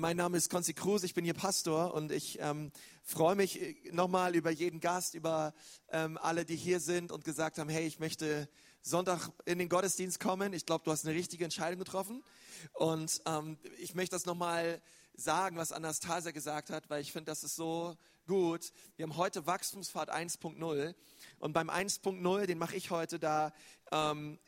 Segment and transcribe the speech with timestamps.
[0.00, 3.76] Mein Name ist Konzi Cruz, ich bin hier Pastor und ich ähm, freue mich äh,
[3.92, 5.52] nochmal über jeden Gast, über
[5.90, 8.48] ähm, alle, die hier sind und gesagt haben, hey, ich möchte
[8.80, 10.54] Sonntag in den Gottesdienst kommen.
[10.54, 12.24] Ich glaube, du hast eine richtige Entscheidung getroffen
[12.72, 14.80] und ähm, ich möchte das nochmal
[15.12, 17.94] sagen, was Anastasia gesagt hat, weil ich finde, das ist so
[18.26, 18.72] gut.
[18.96, 20.94] Wir haben heute Wachstumsfahrt 1.0
[21.40, 23.52] und beim 1.0, den mache ich heute, da
[23.92, 24.38] ähm,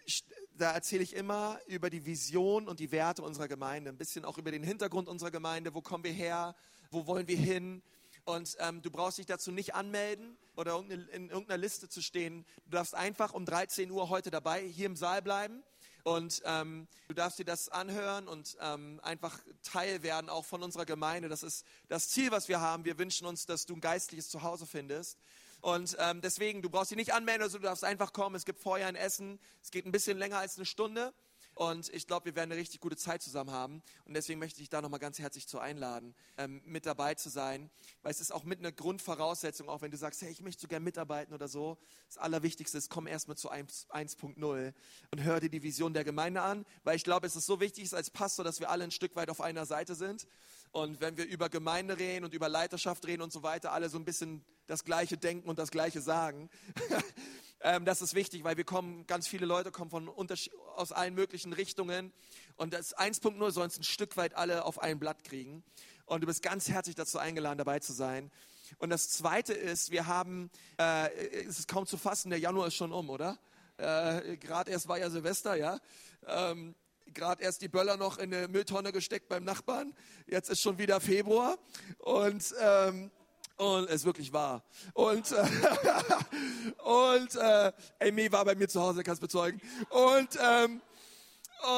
[0.56, 4.38] da erzähle ich immer über die Vision und die Werte unserer Gemeinde, ein bisschen auch
[4.38, 6.54] über den Hintergrund unserer Gemeinde, wo kommen wir her,
[6.90, 7.82] wo wollen wir hin.
[8.24, 12.44] Und ähm, du brauchst dich dazu nicht anmelden oder in irgendeiner Liste zu stehen.
[12.64, 15.62] Du darfst einfach um 13 Uhr heute dabei hier im Saal bleiben.
[16.04, 20.84] Und ähm, du darfst dir das anhören und ähm, einfach Teil werden auch von unserer
[20.84, 21.28] Gemeinde.
[21.28, 22.84] Das ist das Ziel, was wir haben.
[22.84, 25.18] Wir wünschen uns, dass du ein geistliches Zuhause findest.
[25.62, 28.34] Und ähm, deswegen, du brauchst dich nicht anmelden, also du darfst einfach kommen.
[28.34, 29.38] Es gibt vorher ein Essen.
[29.62, 31.14] Es geht ein bisschen länger als eine Stunde.
[31.54, 33.82] Und ich glaube, wir werden eine richtig gute Zeit zusammen haben.
[34.04, 37.70] Und deswegen möchte ich da nochmal ganz herzlich zu einladen, ähm, mit dabei zu sein.
[38.02, 40.68] Weil es ist auch mit einer Grundvoraussetzung, auch wenn du sagst, hey, ich möchte so
[40.68, 41.78] gerne mitarbeiten oder so.
[42.08, 44.74] Das Allerwichtigste ist, komm erstmal zu 1.0
[45.10, 46.64] und hör dir die Vision der Gemeinde an.
[46.82, 49.30] Weil ich glaube, es ist so wichtig als Pastor, dass wir alle ein Stück weit
[49.30, 50.26] auf einer Seite sind.
[50.72, 53.98] Und wenn wir über Gemeinde reden und über Leiterschaft reden und so weiter, alle so
[53.98, 56.48] ein bisschen das Gleiche denken und das Gleiche sagen.
[57.60, 61.52] ähm, das ist wichtig, weil wir kommen, ganz viele Leute kommen von aus allen möglichen
[61.52, 62.10] Richtungen.
[62.56, 65.62] Und das 1.0 sollen es ein Stück weit alle auf ein Blatt kriegen.
[66.06, 68.30] Und du bist ganz herzlich dazu eingeladen, dabei zu sein.
[68.78, 71.10] Und das Zweite ist, wir haben, äh,
[71.44, 73.38] es ist kaum zu fassen, der Januar ist schon um, oder?
[73.76, 75.78] Äh, Gerade erst war ja Silvester, ja.
[76.26, 76.74] Ähm,
[77.12, 79.94] gerade erst die Böller noch in eine Mülltonne gesteckt beim Nachbarn.
[80.26, 81.58] Jetzt ist schon wieder Februar
[81.98, 83.10] und ähm,
[83.56, 84.64] und es ist wirklich wahr.
[84.94, 85.44] Und äh,
[86.82, 89.60] und äh, Amy war bei mir zu Hause, kannst bezeugen.
[89.90, 90.80] Und ähm,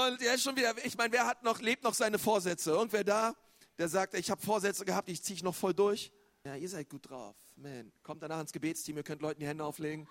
[0.09, 0.73] und ist schon wieder.
[0.85, 2.71] Ich meine, wer hat noch lebt noch seine Vorsätze?
[2.71, 3.35] Irgendwer da,
[3.79, 6.11] der sagt, ich habe Vorsätze gehabt, ich ziehe ich noch voll durch.
[6.47, 7.93] Ja, ihr seid gut drauf, man.
[8.03, 10.09] Kommt danach ins Gebetsteam, ihr könnt Leuten die Hände auflegen.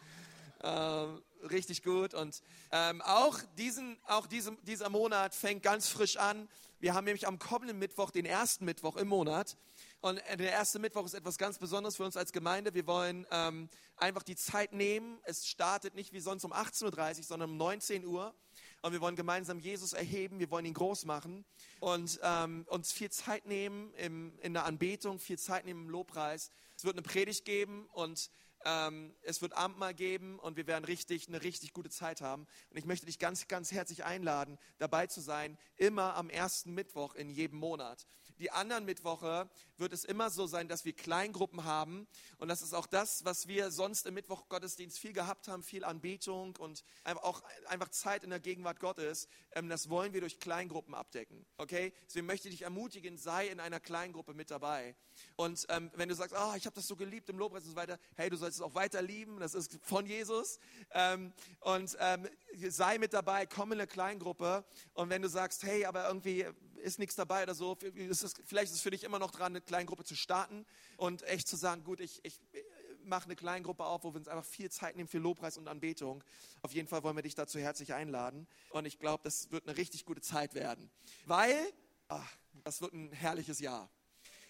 [0.63, 2.13] Ähm, richtig gut.
[2.13, 2.41] Und
[2.71, 6.47] ähm, auch, diesen, auch diesem, dieser Monat fängt ganz frisch an.
[6.79, 9.57] Wir haben nämlich am kommenden Mittwoch, den ersten Mittwoch im Monat.
[10.01, 12.73] Und äh, der erste Mittwoch ist etwas ganz Besonderes für uns als Gemeinde.
[12.73, 15.19] Wir wollen ähm, einfach die Zeit nehmen.
[15.23, 18.33] Es startet nicht wie sonst um 18.30 Uhr, sondern um 19 Uhr.
[18.81, 21.45] Und wir wollen gemeinsam Jesus erheben, wir wollen ihn groß machen
[21.79, 26.51] und ähm, uns viel Zeit nehmen im, in der Anbetung, viel Zeit nehmen im Lobpreis.
[26.75, 28.29] Es wird eine Predigt geben und
[28.65, 32.47] ähm, es wird Abendmahl geben und wir werden richtig, eine richtig gute Zeit haben.
[32.69, 37.15] Und ich möchte dich ganz, ganz herzlich einladen, dabei zu sein, immer am ersten Mittwoch
[37.15, 38.07] in jedem Monat.
[38.39, 42.07] Die anderen Mittwoche wird es immer so sein, dass wir Kleingruppen haben.
[42.37, 46.55] Und das ist auch das, was wir sonst im Mittwochgottesdienst viel gehabt haben, viel Anbetung
[46.57, 49.27] und auch einfach Zeit in der Gegenwart Gottes.
[49.53, 51.45] Ähm, das wollen wir durch Kleingruppen abdecken.
[51.57, 51.93] Okay?
[52.07, 54.95] Deswegen möchte ich dich ermutigen, sei in einer Kleingruppe mit dabei.
[55.35, 57.75] Und ähm, wenn du sagst, oh, ich habe das so geliebt im Lobpreis und so
[57.75, 59.39] weiter, hey, du sollst es auch weiter lieben.
[59.39, 60.59] Das ist von Jesus.
[60.91, 61.95] Ähm, und
[62.69, 64.65] sei mit dabei, komm in eine Kleingruppe.
[64.93, 66.45] Und wenn du sagst, hey, aber irgendwie
[66.83, 67.77] ist nichts dabei oder so,
[68.45, 70.65] vielleicht ist es für dich immer noch dran, eine Kleingruppe zu starten
[70.97, 72.39] und echt zu sagen, gut, ich, ich
[73.05, 76.23] mache eine Kleingruppe auf, wo wir uns einfach viel Zeit nehmen für Lobpreis und Anbetung.
[76.61, 78.47] Auf jeden Fall wollen wir dich dazu herzlich einladen.
[78.71, 80.89] Und ich glaube, das wird eine richtig gute Zeit werden.
[81.25, 81.55] Weil,
[82.07, 83.89] ach, das wird ein herrliches Jahr.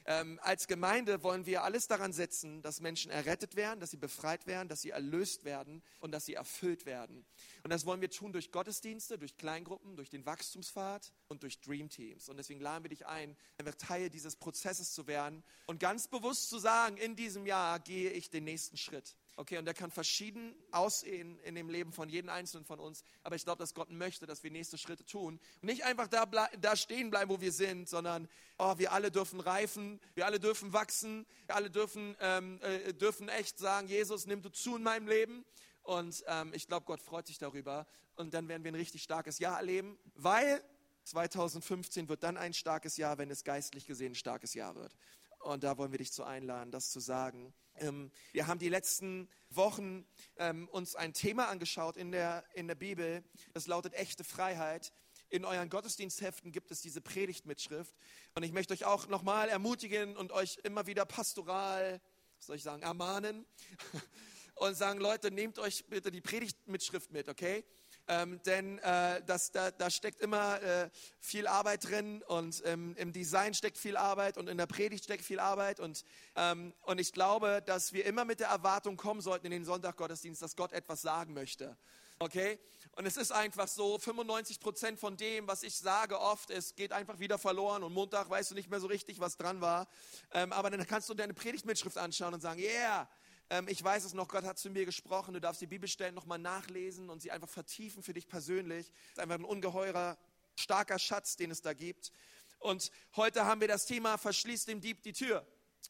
[0.06, 4.47] Ähm, als Gemeinde wollen wir alles daran setzen, dass Menschen errettet werden, dass sie befreit
[4.47, 7.25] werden, dass sie erlöst werden und dass sie erfüllt werden.
[7.64, 11.90] Und das wollen wir tun durch Gottesdienste, durch Kleingruppen, durch den Wachstumspfad und durch Dream
[11.90, 12.28] Teams.
[12.28, 16.50] Und deswegen laden wir dich ein, einfach Teil dieses Prozesses zu werden und ganz bewusst
[16.50, 19.16] zu sagen, in diesem Jahr gehe ich den nächsten Schritt.
[19.35, 23.03] Okay, und der kann verschieden aussehen in dem Leben von jedem Einzelnen von uns.
[23.23, 25.39] Aber ich glaube, dass Gott möchte, dass wir nächste Schritte tun.
[25.61, 28.29] Und nicht einfach da, da stehen bleiben, wo wir sind, sondern
[28.59, 33.27] oh, wir alle dürfen reifen, wir alle dürfen wachsen, wir alle dürfen, ähm, äh, dürfen
[33.27, 35.44] echt sagen, Jesus, nimm du zu in meinem Leben.
[35.81, 37.88] Und ähm, ich glaube, Gott freut sich darüber.
[38.15, 40.63] Und dann werden wir ein richtig starkes Jahr erleben, weil
[41.05, 44.95] 2015 wird dann ein starkes Jahr, wenn es geistlich gesehen ein starkes Jahr wird.
[45.44, 47.54] Und da wollen wir dich zu einladen, das zu sagen.
[47.75, 50.06] Ähm, wir haben die letzten Wochen
[50.38, 54.94] ähm, uns ein Thema angeschaut in der, in der Bibel, das lautet echte Freiheit.
[55.30, 57.94] In euren Gottesdienstheften gibt es diese Predigtmitschrift.
[58.36, 62.00] Und ich möchte euch auch nochmal ermutigen und euch immer wieder pastoral,
[62.38, 63.46] was soll ich sagen, ermahnen
[64.56, 67.66] und sagen, Leute, nehmt euch bitte die Predigtmitschrift mit, okay?
[68.07, 70.89] Ähm, denn äh, das, da, da steckt immer äh,
[71.19, 75.23] viel Arbeit drin und ähm, im Design steckt viel Arbeit und in der Predigt steckt
[75.23, 76.03] viel Arbeit und,
[76.35, 80.41] ähm, und ich glaube, dass wir immer mit der Erwartung kommen sollten in den Sonntaggottesdienst,
[80.41, 81.77] dass Gott etwas sagen möchte.
[82.19, 82.59] Okay?
[82.95, 86.91] Und es ist einfach so, 95 Prozent von dem, was ich sage oft, es geht
[86.91, 89.88] einfach wieder verloren und Montag weißt du nicht mehr so richtig, was dran war.
[90.31, 93.09] Ähm, aber dann kannst du deine Predigtmitschrift anschauen und sagen, yeah,
[93.53, 96.39] ähm, ich weiß es noch, Gott hat zu mir gesprochen, du darfst die Bibelstellen nochmal
[96.39, 98.88] nachlesen und sie einfach vertiefen für dich persönlich.
[98.88, 100.17] Das ist einfach ein ungeheurer,
[100.55, 102.11] starker Schatz, den es da gibt.
[102.57, 105.45] Und heute haben wir das Thema, verschließt dem Dieb die Tür.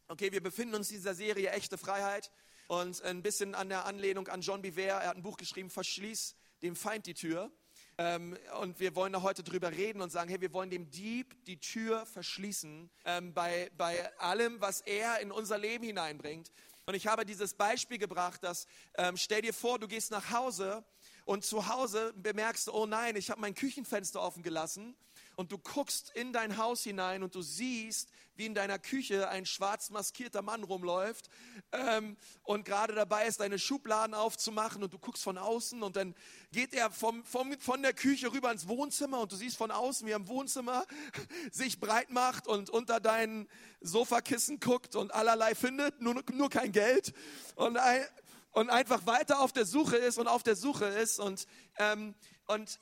[0.10, 2.32] Okay, wir befinden uns in dieser Serie Echte Freiheit
[2.68, 4.82] und ein bisschen an der Anlehnung an John Biver.
[4.82, 7.50] Er hat ein Buch geschrieben, Verschließ dem Feind die Tür.
[7.98, 11.46] Ähm, und wir wollen da heute drüber reden und sagen, hey, wir wollen dem Dieb
[11.46, 16.52] die Tür verschließen ähm, bei, bei allem, was er in unser Leben hineinbringt.
[16.86, 20.84] Und ich habe dieses Beispiel gebracht, dass ähm, stell dir vor, du gehst nach Hause
[21.24, 24.96] und zu Hause bemerkst oh nein, ich habe mein Küchenfenster offen gelassen
[25.36, 29.46] und du guckst in dein Haus hinein und du siehst, wie in deiner Küche ein
[29.46, 31.30] schwarz maskierter Mann rumläuft
[31.72, 36.16] ähm, und gerade dabei ist, deine Schubladen aufzumachen und du guckst von außen und dann
[36.52, 40.08] geht er vom, vom, von der Küche rüber ins Wohnzimmer und du siehst von außen,
[40.08, 40.86] wie er im Wohnzimmer
[41.52, 43.48] sich breit macht und unter deinen
[43.82, 47.14] Sofakissen guckt und allerlei findet, nur, nur kein Geld
[47.56, 48.04] und, ein,
[48.52, 51.46] und einfach weiter auf der Suche ist und auf der Suche ist und,
[51.78, 52.16] ähm,
[52.48, 52.80] und,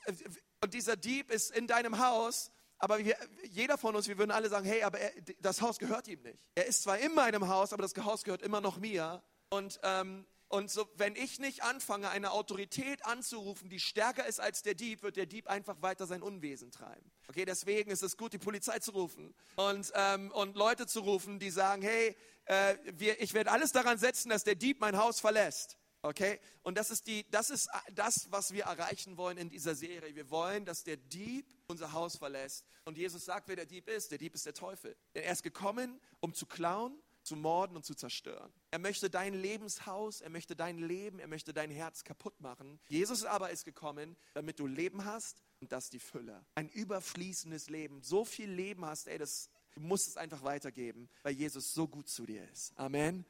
[0.62, 2.50] und dieser Dieb ist in deinem Haus
[2.82, 3.16] aber wir,
[3.48, 6.40] jeder von uns, wir würden alle sagen, hey, aber er, das Haus gehört ihm nicht.
[6.56, 9.22] Er ist zwar in meinem Haus, aber das Haus gehört immer noch mir.
[9.50, 14.62] Und, ähm, und so, wenn ich nicht anfange, eine Autorität anzurufen, die stärker ist als
[14.62, 17.08] der Dieb, wird der Dieb einfach weiter sein Unwesen treiben.
[17.28, 21.38] Okay, deswegen ist es gut, die Polizei zu rufen und, ähm, und Leute zu rufen,
[21.38, 22.16] die sagen, hey,
[22.46, 25.78] äh, wir, ich werde alles daran setzen, dass der Dieb mein Haus verlässt.
[26.02, 26.40] Okay?
[26.62, 30.14] Und das ist, die, das ist das, was wir erreichen wollen in dieser Serie.
[30.14, 32.64] Wir wollen, dass der Dieb unser Haus verlässt.
[32.84, 34.10] Und Jesus sagt, wer der Dieb ist.
[34.10, 34.96] Der Dieb ist der Teufel.
[35.14, 38.52] Denn er ist gekommen, um zu klauen, zu morden und zu zerstören.
[38.70, 42.80] Er möchte dein Lebenshaus, er möchte dein Leben, er möchte dein Herz kaputt machen.
[42.88, 46.44] Jesus aber ist gekommen, damit du Leben hast und das die Fülle.
[46.56, 48.02] Ein überfließendes Leben.
[48.02, 52.08] So viel Leben hast, ey, das, du musst es einfach weitergeben, weil Jesus so gut
[52.08, 52.72] zu dir ist.
[52.76, 53.24] Amen.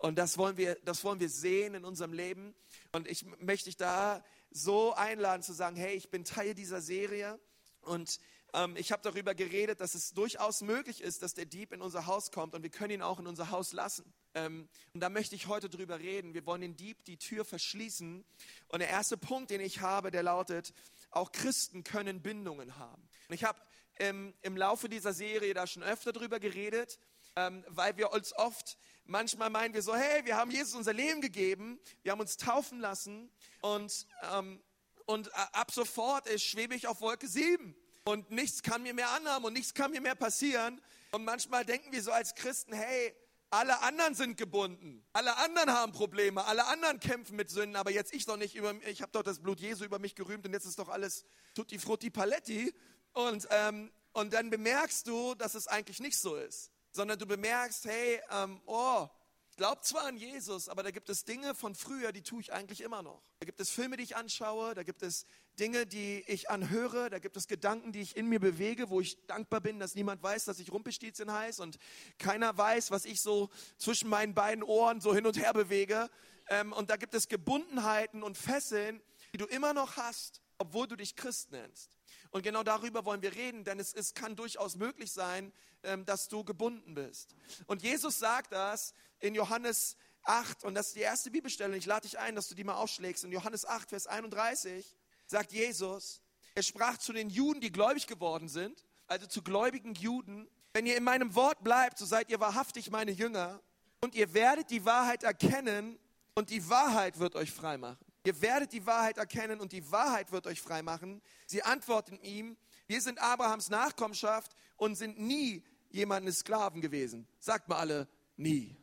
[0.00, 2.54] Und das wollen wir, das wollen wir sehen in unserem Leben.
[2.90, 7.38] Und ich möchte dich da so einladen zu sagen, hey, ich bin Teil dieser Serie
[7.82, 8.18] und
[8.54, 12.06] ähm, ich habe darüber geredet, dass es durchaus möglich ist, dass der Dieb in unser
[12.06, 14.10] Haus kommt und wir können ihn auch in unser Haus lassen.
[14.34, 16.32] Ähm, und da möchte ich heute drüber reden.
[16.32, 18.24] Wir wollen den Dieb die Tür verschließen.
[18.68, 20.72] Und der erste Punkt, den ich habe, der lautet,
[21.10, 23.06] auch Christen können Bindungen haben.
[23.28, 23.60] Und ich habe
[23.98, 26.98] ähm, im Laufe dieser Serie da schon öfter drüber geredet,
[27.36, 31.20] ähm, weil wir uns oft Manchmal meinen wir so, hey, wir haben Jesus unser Leben
[31.20, 33.30] gegeben, wir haben uns taufen lassen
[33.60, 34.62] und, ähm,
[35.06, 37.74] und ab sofort ist, schwebe ich auf Wolke 7
[38.04, 40.80] und nichts kann mir mehr anhaben und nichts kann mir mehr passieren.
[41.12, 43.14] Und manchmal denken wir so als Christen, hey,
[43.50, 48.14] alle anderen sind gebunden, alle anderen haben Probleme, alle anderen kämpfen mit Sünden, aber jetzt
[48.14, 50.66] ich doch nicht über, ich habe doch das Blut Jesu über mich gerühmt und jetzt
[50.66, 51.24] ist doch alles
[51.54, 52.72] tutti frutti paletti.
[53.12, 57.84] Und, ähm, und dann bemerkst du, dass es eigentlich nicht so ist sondern du bemerkst,
[57.84, 59.08] hey, ähm, oh,
[59.50, 62.52] ich glaube zwar an Jesus, aber da gibt es Dinge von früher, die tue ich
[62.52, 63.22] eigentlich immer noch.
[63.40, 65.26] Da gibt es Filme, die ich anschaue, da gibt es
[65.58, 69.26] Dinge, die ich anhöre, da gibt es Gedanken, die ich in mir bewege, wo ich
[69.26, 71.78] dankbar bin, dass niemand weiß, dass ich Rumpelstilzchen heiß und
[72.18, 76.08] keiner weiß, was ich so zwischen meinen beiden Ohren so hin und her bewege.
[76.48, 79.02] Ähm, und da gibt es Gebundenheiten und Fesseln,
[79.32, 81.99] die du immer noch hast, obwohl du dich Christ nennst.
[82.30, 86.28] Und genau darüber wollen wir reden, denn es, es kann durchaus möglich sein, ähm, dass
[86.28, 87.34] du gebunden bist.
[87.66, 92.02] Und Jesus sagt das in Johannes 8, und das ist die erste Bibelstelle, ich lade
[92.02, 93.24] dich ein, dass du die mal aufschlägst.
[93.24, 96.22] In Johannes 8, Vers 31 sagt Jesus,
[96.54, 100.96] er sprach zu den Juden, die gläubig geworden sind, also zu gläubigen Juden, wenn ihr
[100.96, 103.60] in meinem Wort bleibt, so seid ihr wahrhaftig meine Jünger
[104.00, 105.98] und ihr werdet die Wahrheit erkennen
[106.34, 108.09] und die Wahrheit wird euch frei machen.
[108.24, 111.22] Ihr werdet die Wahrheit erkennen und die Wahrheit wird euch frei machen.
[111.46, 117.26] Sie antworten ihm, wir sind Abrahams Nachkommenschaft und sind nie jemandes Sklaven gewesen.
[117.38, 118.76] Sagt mal alle, nie.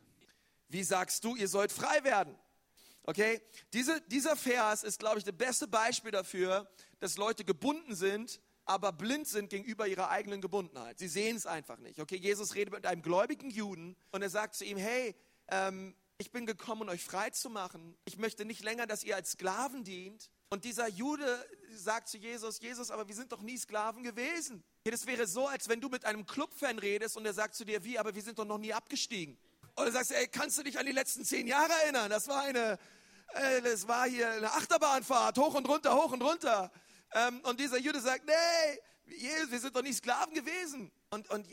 [0.68, 2.36] Wie sagst du, ihr sollt frei werden?
[3.04, 3.40] Okay?
[3.72, 6.68] Diese, dieser Vers ist, glaube ich, das beste Beispiel dafür,
[7.00, 10.98] dass Leute gebunden sind, aber blind sind gegenüber ihrer eigenen Gebundenheit.
[10.98, 12.00] Sie sehen es einfach nicht.
[12.00, 12.16] Okay?
[12.16, 15.14] Jesus redet mit einem gläubigen Juden und er sagt zu ihm, hey,
[15.48, 17.96] ähm, ich bin gekommen, euch frei zu machen.
[18.04, 20.30] Ich möchte nicht länger, dass ihr als Sklaven dient.
[20.50, 24.64] Und dieser Jude sagt zu Jesus, Jesus, aber wir sind doch nie Sklaven gewesen.
[24.84, 27.84] Das wäre so, als wenn du mit einem Clubfan redest und er sagt zu dir,
[27.84, 29.38] wie, aber wir sind doch noch nie abgestiegen.
[29.76, 32.10] Du sagst, ey, kannst du dich an die letzten zehn Jahre erinnern?
[32.10, 32.80] Das war eine,
[33.34, 36.72] äh, das war hier eine Achterbahnfahrt, hoch und runter, hoch und runter.
[37.12, 38.80] Ähm, und dieser Jude sagt, nee,
[39.50, 40.90] wir sind doch nie Sklaven gewesen.
[41.10, 41.46] Und, und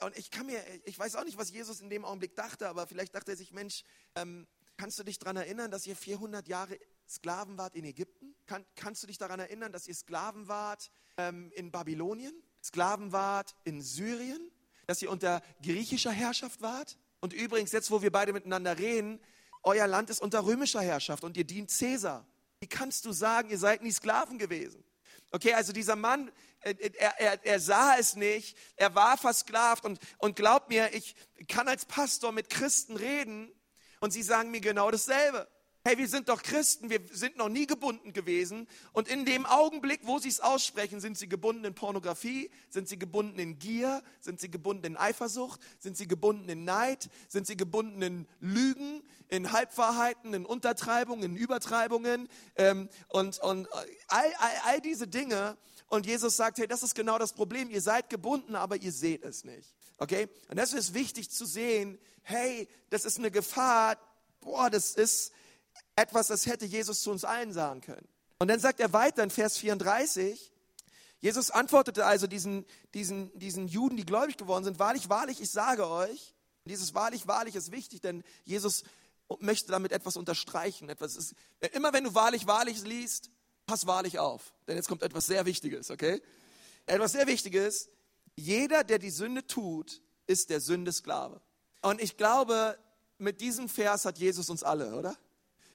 [0.00, 2.86] und ich kann mir, ich weiß auch nicht, was Jesus in dem Augenblick dachte, aber
[2.86, 3.82] vielleicht dachte er sich, Mensch,
[4.14, 8.34] ähm, kannst du dich daran erinnern, dass ihr 400 Jahre Sklaven wart in Ägypten?
[8.46, 12.34] Kann, kannst du dich daran erinnern, dass ihr Sklaven wart ähm, in Babylonien?
[12.62, 14.50] Sklaven wart in Syrien?
[14.86, 16.98] Dass ihr unter griechischer Herrschaft wart?
[17.20, 19.20] Und übrigens, jetzt wo wir beide miteinander reden,
[19.62, 22.26] euer Land ist unter römischer Herrschaft und ihr dient Cäsar.
[22.60, 24.84] Wie kannst du sagen, ihr seid nie Sklaven gewesen?
[25.32, 26.30] Okay, also dieser Mann,
[26.60, 30.92] äh, äh, er, er, er sah es nicht, er war versklavt und, und glaub mir,
[30.94, 31.14] ich
[31.48, 33.52] kann als Pastor mit Christen reden
[34.00, 35.48] und sie sagen mir genau dasselbe.
[35.86, 38.66] Hey, wir sind doch Christen, wir sind noch nie gebunden gewesen.
[38.92, 42.98] Und in dem Augenblick, wo sie es aussprechen, sind sie gebunden in Pornografie, sind sie
[42.98, 47.56] gebunden in Gier, sind sie gebunden in Eifersucht, sind sie gebunden in Neid, sind sie
[47.56, 53.68] gebunden in Lügen, in Halbwahrheiten, in Untertreibungen, in Übertreibungen ähm, und, und
[54.08, 55.56] all, all, all diese Dinge.
[55.86, 57.70] Und Jesus sagt, hey, das ist genau das Problem.
[57.70, 59.72] Ihr seid gebunden, aber ihr seht es nicht.
[59.98, 60.28] Okay?
[60.48, 61.96] Und das ist wichtig zu sehen.
[62.24, 63.96] Hey, das ist eine Gefahr.
[64.40, 65.32] Boah, das ist,
[65.96, 68.08] etwas, das hätte Jesus zu uns allen sagen können.
[68.38, 70.52] Und dann sagt er weiter in Vers 34,
[71.20, 75.88] Jesus antwortete also diesen, diesen, diesen Juden, die gläubig geworden sind, wahrlich, wahrlich, ich sage
[75.88, 76.34] euch,
[76.66, 78.84] dieses wahrlich, wahrlich ist wichtig, denn Jesus
[79.40, 80.88] möchte damit etwas unterstreichen.
[80.88, 81.34] Etwas ist,
[81.72, 83.30] immer wenn du wahrlich, wahrlich liest,
[83.66, 86.22] pass wahrlich auf, denn jetzt kommt etwas sehr Wichtiges, okay?
[86.86, 87.88] Etwas sehr Wichtiges,
[88.36, 91.40] jeder, der die Sünde tut, ist der Sünde Sklave.
[91.82, 92.78] Und ich glaube,
[93.18, 95.16] mit diesem Vers hat Jesus uns alle, oder?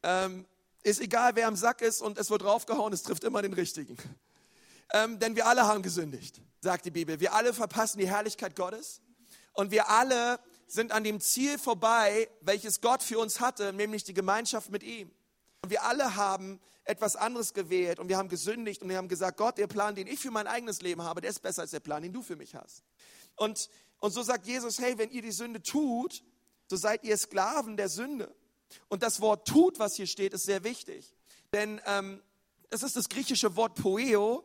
[0.03, 0.45] Ähm,
[0.83, 3.97] ist egal, wer am Sack ist und es wird draufgehauen, es trifft immer den Richtigen.
[4.93, 7.19] Ähm, denn wir alle haben gesündigt, sagt die Bibel.
[7.19, 9.01] Wir alle verpassen die Herrlichkeit Gottes
[9.53, 14.13] und wir alle sind an dem Ziel vorbei, welches Gott für uns hatte, nämlich die
[14.13, 15.11] Gemeinschaft mit ihm.
[15.61, 19.37] Und wir alle haben etwas anderes gewählt und wir haben gesündigt und wir haben gesagt,
[19.37, 21.79] Gott, der Plan, den ich für mein eigenes Leben habe, der ist besser als der
[21.79, 22.83] Plan, den du für mich hast.
[23.35, 26.23] Und, und so sagt Jesus, hey, wenn ihr die Sünde tut,
[26.67, 28.33] so seid ihr Sklaven der Sünde.
[28.89, 31.13] Und das Wort tut, was hier steht, ist sehr wichtig.
[31.53, 32.21] Denn ähm,
[32.69, 34.43] es ist das griechische Wort poeo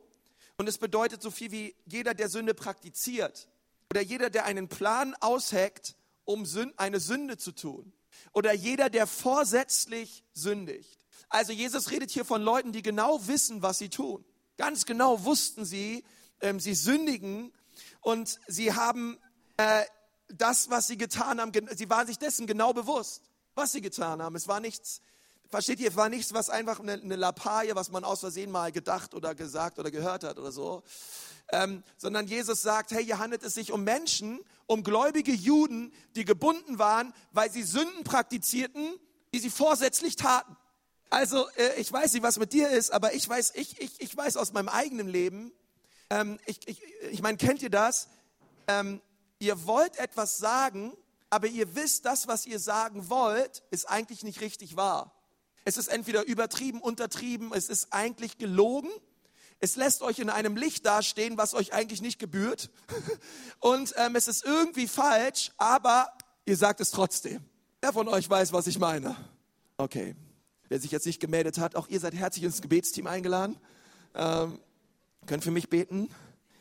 [0.58, 3.48] und es bedeutet so viel wie jeder, der Sünde praktiziert.
[3.90, 7.92] Oder jeder, der einen Plan ausheckt, um eine Sünde zu tun.
[8.32, 10.98] Oder jeder, der vorsätzlich sündigt.
[11.28, 14.24] Also Jesus redet hier von Leuten, die genau wissen, was sie tun.
[14.56, 16.04] Ganz genau wussten sie,
[16.40, 17.52] ähm, sie sündigen
[18.00, 19.18] und sie haben
[19.56, 19.84] äh,
[20.28, 23.22] das, was sie getan haben, sie waren sich dessen genau bewusst
[23.56, 24.36] was sie getan haben.
[24.36, 25.00] Es war nichts,
[25.48, 28.70] versteht ihr, es war nichts, was einfach eine, eine Lappalie, was man aus Versehen mal
[28.72, 30.82] gedacht oder gesagt oder gehört hat oder so.
[31.52, 36.24] Ähm, sondern Jesus sagt, hey, hier handelt es sich um Menschen, um gläubige Juden, die
[36.24, 38.94] gebunden waren, weil sie Sünden praktizierten,
[39.32, 40.56] die sie vorsätzlich taten.
[41.08, 44.16] Also äh, ich weiß nicht, was mit dir ist, aber ich weiß, ich, ich, ich
[44.16, 45.52] weiß aus meinem eigenen Leben,
[46.10, 48.08] ähm, ich, ich, ich meine, kennt ihr das?
[48.66, 49.00] Ähm,
[49.38, 50.92] ihr wollt etwas sagen
[51.36, 55.12] aber ihr wisst, das, was ihr sagen wollt, ist eigentlich nicht richtig wahr.
[55.66, 58.88] Es ist entweder übertrieben, untertrieben, es ist eigentlich gelogen.
[59.60, 62.70] Es lässt euch in einem Licht dastehen, was euch eigentlich nicht gebührt.
[63.60, 66.08] Und ähm, es ist irgendwie falsch, aber
[66.46, 67.44] ihr sagt es trotzdem.
[67.82, 69.14] Wer von euch weiß, was ich meine?
[69.76, 70.16] Okay.
[70.70, 73.58] Wer sich jetzt nicht gemeldet hat, auch ihr seid herzlich ins Gebetsteam eingeladen.
[74.14, 74.58] Ähm,
[75.26, 76.08] könnt für mich beten.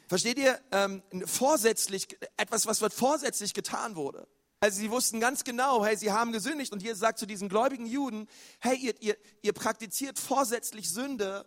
[0.09, 0.59] Versteht ihr?
[0.73, 4.27] Ähm, vorsätzlich, etwas, was vorsätzlich getan wurde.
[4.59, 6.71] Also sie wussten ganz genau, hey, sie haben gesündigt.
[6.71, 8.27] Und hier sagt zu diesen gläubigen Juden,
[8.59, 11.45] hey, ihr, ihr, ihr praktiziert vorsätzlich Sünde.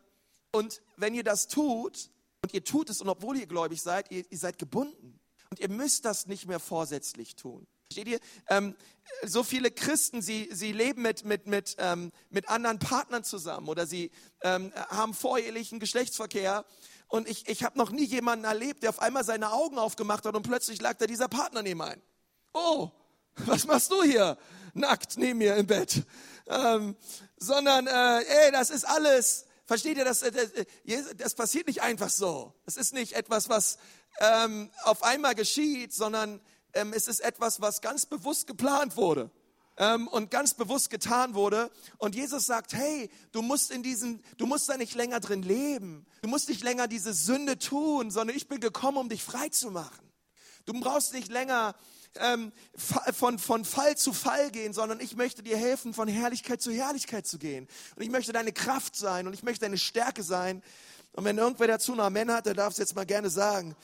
[0.53, 2.11] Und wenn ihr das tut,
[2.43, 5.21] und ihr tut es, und obwohl ihr gläubig seid, ihr, ihr seid gebunden.
[5.51, 7.67] Und ihr müsst das nicht mehr vorsätzlich tun.
[7.89, 8.21] Versteht ihr?
[8.49, 8.77] Ähm,
[9.25, 13.87] so viele Christen, sie, sie leben mit, mit, mit, ähm, mit anderen Partnern zusammen oder
[13.87, 14.11] sie
[14.43, 16.67] ähm, haben vorehelichen Geschlechtsverkehr.
[17.07, 20.37] Und ich, ich habe noch nie jemanden erlebt, der auf einmal seine Augen aufgemacht hat
[20.37, 22.03] und plötzlich lag da dieser Partner neben ein.
[22.61, 22.91] Oh,
[23.47, 24.37] was machst du hier
[24.75, 26.03] nackt neben mir im Bett?
[26.49, 26.97] Ähm,
[27.37, 31.83] sondern, äh, ey, das ist alles, versteht ihr, das, äh, das, äh, das passiert nicht
[31.83, 32.53] einfach so.
[32.67, 33.79] Es ist nicht etwas, was
[34.19, 36.41] ähm, auf einmal geschieht, sondern
[36.73, 39.31] ähm, es ist etwas, was ganz bewusst geplant wurde
[39.77, 41.71] ähm, und ganz bewusst getan wurde.
[41.99, 46.07] Und Jesus sagt, hey, du musst in diesen, du musst da nicht länger drin leben.
[46.23, 49.71] Du musst nicht länger diese Sünde tun, sondern ich bin gekommen, um dich frei zu
[49.71, 50.11] machen.
[50.65, 51.75] Du brauchst nicht länger
[52.21, 56.73] ähm, von, von Fall zu Fall gehen, sondern ich möchte dir helfen, von Herrlichkeit zu
[56.73, 57.69] Herrlichkeit zu gehen.
[57.97, 60.63] Und ich möchte deine Kraft sein und ich möchte deine Stärke sein.
[61.13, 63.75] Und wenn irgendwer dazu noch Amen hat, der darf es jetzt mal gerne sagen.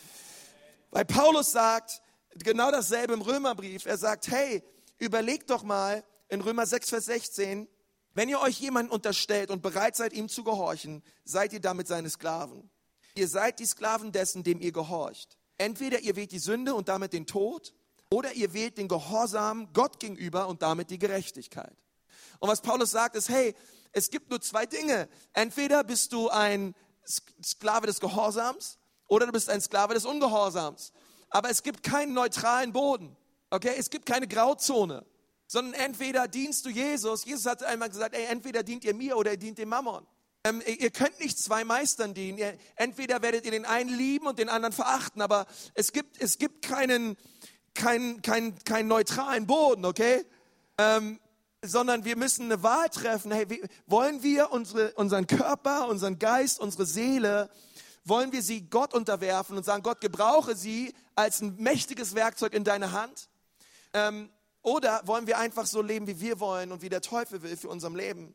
[0.91, 2.03] Weil Paulus sagt
[2.35, 3.87] genau dasselbe im Römerbrief.
[3.87, 4.63] Er sagt, hey,
[4.99, 7.69] überlegt doch mal in Römer 6, Vers 16,
[8.15, 12.09] wenn ihr euch jemanden unterstellt und bereit seid, ihm zu gehorchen, seid ihr damit seine
[12.09, 12.71] Sklaven.
[13.17, 15.37] Ihr seid die Sklaven dessen, dem ihr gehorcht.
[15.59, 17.75] Entweder ihr wählt die Sünde und damit den Tod,
[18.11, 21.77] oder ihr wählt den Gehorsam Gott gegenüber und damit die Gerechtigkeit.
[22.39, 23.55] Und was Paulus sagt ist, hey,
[23.93, 25.09] es gibt nur zwei Dinge.
[25.33, 26.75] Entweder bist du ein
[27.43, 30.93] Sklave des Gehorsams oder du bist ein Sklave des Ungehorsams.
[31.31, 33.17] Aber es gibt keinen neutralen Boden.
[33.51, 33.75] Okay?
[33.79, 35.05] Es gibt keine Grauzone.
[35.47, 37.25] Sondern entweder dienst du Jesus.
[37.25, 40.07] Jesus hat einmal gesagt, ey, entweder dient ihr mir oder ihr dient dem Mammon.
[40.45, 42.59] Ähm, ihr könnt nicht zwei Meistern dienen.
[42.77, 45.23] Entweder werdet ihr den einen lieben und den anderen verachten.
[45.23, 47.17] Aber es gibt, es gibt keinen,
[47.75, 50.25] keinen, keinen, keinen neutralen Boden, okay?
[50.79, 51.21] Ähm,
[51.63, 53.33] sondern wir müssen eine Wahl treffen.
[53.33, 57.51] Hey, wie, wollen wir unsere, unseren Körper, unseren Geist, unsere Seele,
[58.05, 62.65] wollen wir sie Gott unterwerfen und sagen, Gott, gebrauche sie als ein mächtiges Werkzeug in
[62.65, 63.29] deine Hand?
[63.95, 64.31] Ähm,
[64.63, 67.69] oder wollen wir einfach so leben, wie wir wollen und wie der Teufel will für
[67.69, 68.35] unserem Leben?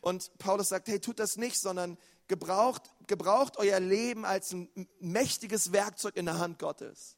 [0.00, 1.96] Und Paulus sagt, hey, tut das nicht, sondern
[2.28, 4.68] gebraucht, gebraucht euer Leben als ein
[5.00, 7.16] mächtiges Werkzeug in der Hand Gottes.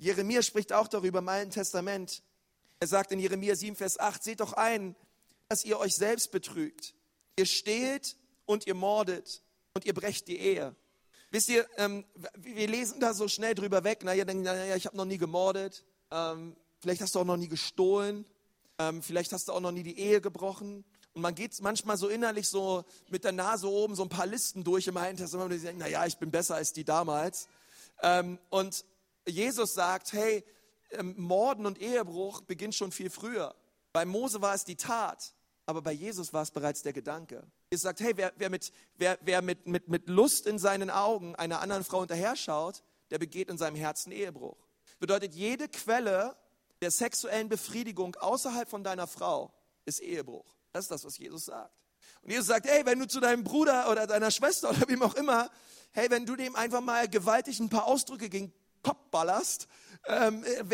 [0.00, 2.22] Jeremia spricht auch darüber im Alten Testament.
[2.80, 4.96] Er sagt in Jeremia 7, Vers 8, seht doch ein,
[5.48, 6.94] dass ihr euch selbst betrügt.
[7.36, 8.16] Ihr stehlt
[8.46, 9.42] und ihr mordet
[9.74, 10.74] und ihr brecht die Ehe.
[11.30, 14.00] Wisst ihr, ähm, wir lesen da so schnell drüber weg.
[14.02, 15.84] Na, ihr denkt, naja, ich habe noch nie gemordet.
[16.10, 18.24] Ähm, vielleicht hast du auch noch nie gestohlen.
[18.78, 20.82] Ähm, vielleicht hast du auch noch nie die Ehe gebrochen.
[21.12, 24.64] Und man geht manchmal so innerlich so mit der Nase oben so ein paar Listen
[24.64, 27.48] durch im Alten Testament und die denken, naja, ich bin besser als die damals.
[28.02, 28.86] Ähm, und
[29.30, 30.44] Jesus sagt, hey,
[30.92, 33.54] ähm, Morden und Ehebruch beginnt schon viel früher.
[33.92, 35.34] Bei Mose war es die Tat,
[35.66, 37.46] aber bei Jesus war es bereits der Gedanke.
[37.70, 41.34] Jesus sagt, hey, wer, wer, mit, wer, wer mit, mit, mit Lust in seinen Augen
[41.36, 44.56] einer anderen Frau hinterher schaut, der begeht in seinem Herzen Ehebruch.
[44.98, 46.36] Bedeutet, jede Quelle
[46.80, 49.52] der sexuellen Befriedigung außerhalb von deiner Frau
[49.84, 50.54] ist Ehebruch.
[50.72, 51.74] Das ist das, was Jesus sagt.
[52.22, 55.14] Und Jesus sagt, hey, wenn du zu deinem Bruder oder deiner Schwester oder wem auch
[55.14, 55.50] immer,
[55.92, 58.28] hey, wenn du dem einfach mal gewaltig ein paar Ausdrücke
[59.10, 59.68] ballerst,
[60.06, 60.64] ähm, äh,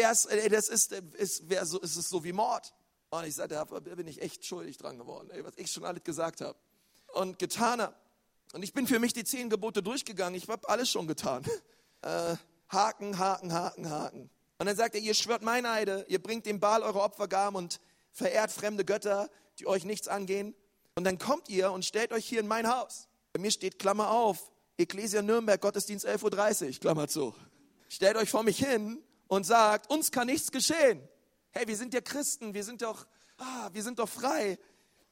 [0.50, 2.72] das ist, ist, wär so, ist es so wie Mord.
[3.10, 6.02] Und ich sagte, da bin ich echt schuldig dran geworden, ey, was ich schon alles
[6.02, 6.58] gesagt habe
[7.14, 7.94] und getan habe.
[8.52, 10.34] Und ich bin für mich die zehn Gebote durchgegangen.
[10.34, 11.44] Ich habe alles schon getan.
[12.02, 12.36] Äh,
[12.68, 14.30] Haken, Haken, Haken, Haken.
[14.58, 17.80] Und dann sagt er, ihr schwört Meineide, ihr bringt dem Baal eure Opfergaben und
[18.12, 20.54] verehrt fremde Götter, die euch nichts angehen.
[20.95, 23.08] Und dann kommt ihr und stellt euch hier in mein Haus.
[23.32, 27.34] Bei mir steht Klammer auf, Ecclesia Nürnberg, Gottesdienst 11.30 Uhr, Klammer zu.
[27.88, 31.06] Stellt euch vor mich hin und sagt, uns kann nichts geschehen.
[31.50, 33.06] Hey, wir sind ja Christen, wir sind doch,
[33.38, 34.58] ah, wir sind doch frei.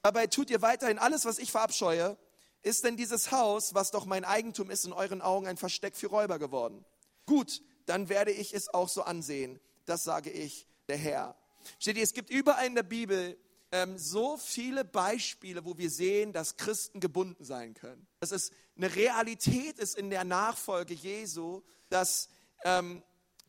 [0.03, 2.17] Dabei tut ihr weiterhin alles, was ich verabscheue.
[2.63, 6.07] Ist denn dieses Haus, was doch mein Eigentum ist, in euren Augen ein Versteck für
[6.07, 6.85] Räuber geworden?
[7.27, 9.61] Gut, dann werde ich es auch so ansehen.
[9.85, 11.37] Das sage ich, der Herr.
[11.79, 13.39] Steht ihr, es gibt überall in der Bibel
[13.73, 18.07] ähm, so viele Beispiele, wo wir sehen, dass Christen gebunden sein können.
[18.21, 22.29] Dass es eine Realität ist in der Nachfolge Jesu, dass
[22.65, 23.03] ähm,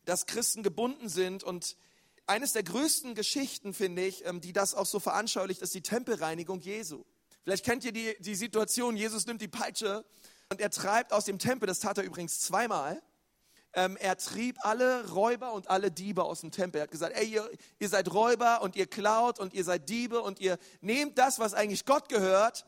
[0.04, 1.42] dass Christen gebunden sind.
[1.42, 1.76] Und
[2.26, 6.60] eines der größten Geschichten, finde ich, ähm, die das auch so veranschaulicht, ist die Tempelreinigung
[6.60, 7.04] Jesu.
[7.42, 10.04] Vielleicht kennt ihr die, die Situation, Jesus nimmt die Peitsche
[10.48, 13.00] und er treibt aus dem Tempel, das tat er übrigens zweimal,
[13.72, 16.80] ähm, er trieb alle Räuber und alle Diebe aus dem Tempel.
[16.80, 20.22] Er hat gesagt, ey, ihr, ihr seid Räuber und ihr klaut und ihr seid Diebe
[20.22, 22.64] und ihr nehmt das, was eigentlich Gott gehört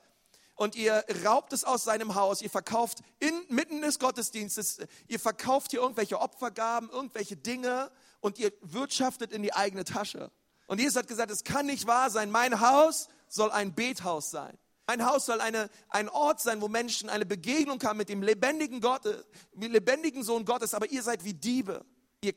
[0.59, 5.81] und ihr raubt es aus seinem Haus, ihr verkauft inmitten des Gottesdienstes, ihr verkauft hier
[5.81, 10.33] irgendwelche Opfergaben, irgendwelche Dinge und ihr wirtschaftet in die eigene Tasche.
[10.67, 14.59] Und Jesus hat gesagt, es kann nicht wahr sein, mein Haus soll ein Bethaus sein.
[14.89, 18.81] Mein Haus soll eine, ein Ort sein, wo Menschen eine Begegnung haben mit dem lebendigen
[18.81, 19.03] Gott,
[19.53, 21.87] dem lebendigen Sohn Gottes, aber ihr seid wie Diebe.
[22.21, 22.35] Ihr,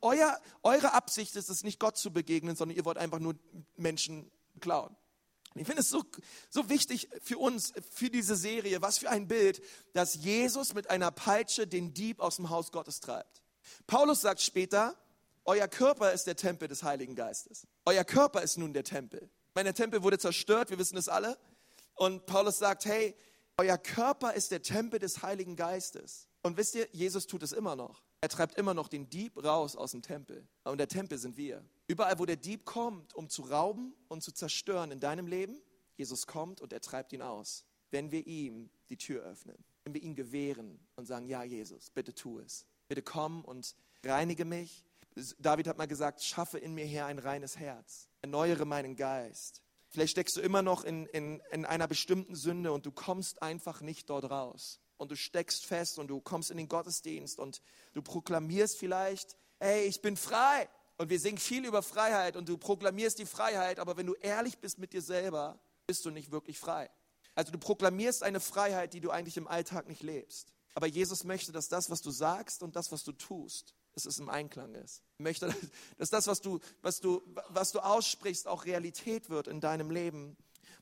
[0.00, 3.34] euer, eure Absicht ist es nicht Gott zu begegnen, sondern ihr wollt einfach nur
[3.76, 4.96] Menschen klauen.
[5.58, 6.04] Ich finde es so,
[6.50, 11.10] so wichtig für uns, für diese Serie, was für ein Bild, dass Jesus mit einer
[11.10, 13.42] Peitsche den Dieb aus dem Haus Gottes treibt.
[13.86, 14.96] Paulus sagt später,
[15.44, 17.66] euer Körper ist der Tempel des Heiligen Geistes.
[17.84, 19.30] Euer Körper ist nun der Tempel.
[19.54, 21.38] Mein Tempel wurde zerstört, wir wissen es alle.
[21.94, 23.16] Und Paulus sagt, hey,
[23.56, 26.28] euer Körper ist der Tempel des Heiligen Geistes.
[26.42, 28.02] Und wisst ihr, Jesus tut es immer noch.
[28.20, 30.46] Er treibt immer noch den Dieb raus aus dem Tempel.
[30.64, 31.64] Und der Tempel sind wir.
[31.86, 35.60] Überall, wo der Dieb kommt, um zu rauben und zu zerstören in deinem Leben,
[35.96, 37.64] Jesus kommt und er treibt ihn aus.
[37.90, 42.12] Wenn wir ihm die Tür öffnen, wenn wir ihn gewähren und sagen, ja Jesus, bitte
[42.12, 42.66] tu es.
[42.88, 44.84] Bitte komm und reinige mich.
[45.38, 48.08] David hat mal gesagt, schaffe in mir her ein reines Herz.
[48.20, 49.62] Erneuere meinen Geist.
[49.90, 53.80] Vielleicht steckst du immer noch in, in, in einer bestimmten Sünde und du kommst einfach
[53.80, 57.62] nicht dort raus und du steckst fest und du kommst in den Gottesdienst und
[57.94, 60.68] du proklamierst vielleicht, hey, ich bin frei.
[60.98, 64.58] Und wir singen viel über Freiheit und du proklamierst die Freiheit, aber wenn du ehrlich
[64.58, 66.90] bist mit dir selber, bist du nicht wirklich frei.
[67.36, 70.52] Also du proklamierst eine Freiheit, die du eigentlich im Alltag nicht lebst.
[70.74, 74.18] Aber Jesus möchte, dass das, was du sagst und das, was du tust, dass es
[74.18, 75.02] im Einklang ist.
[75.18, 75.54] Er möchte,
[75.98, 80.36] dass das, was du, was, du, was du aussprichst, auch Realität wird in deinem Leben.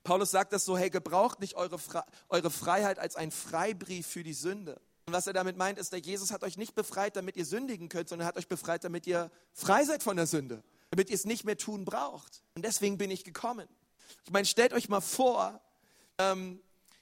[0.06, 4.22] Paulus sagt das so, hey, gebraucht nicht eure, Fre eure Freiheit als ein Freibrief für
[4.22, 4.80] die Sünde.
[5.04, 7.88] Und was er damit meint, ist, der Jesus hat euch nicht befreit, damit ihr sündigen
[7.88, 10.62] könnt, sondern er hat euch befreit, damit ihr frei seid von der Sünde.
[10.90, 12.44] Damit ihr es nicht mehr tun braucht.
[12.54, 13.68] Und deswegen bin ich gekommen.
[14.24, 15.60] Ich meine, stellt euch mal vor,
[16.18, 16.60] ähm,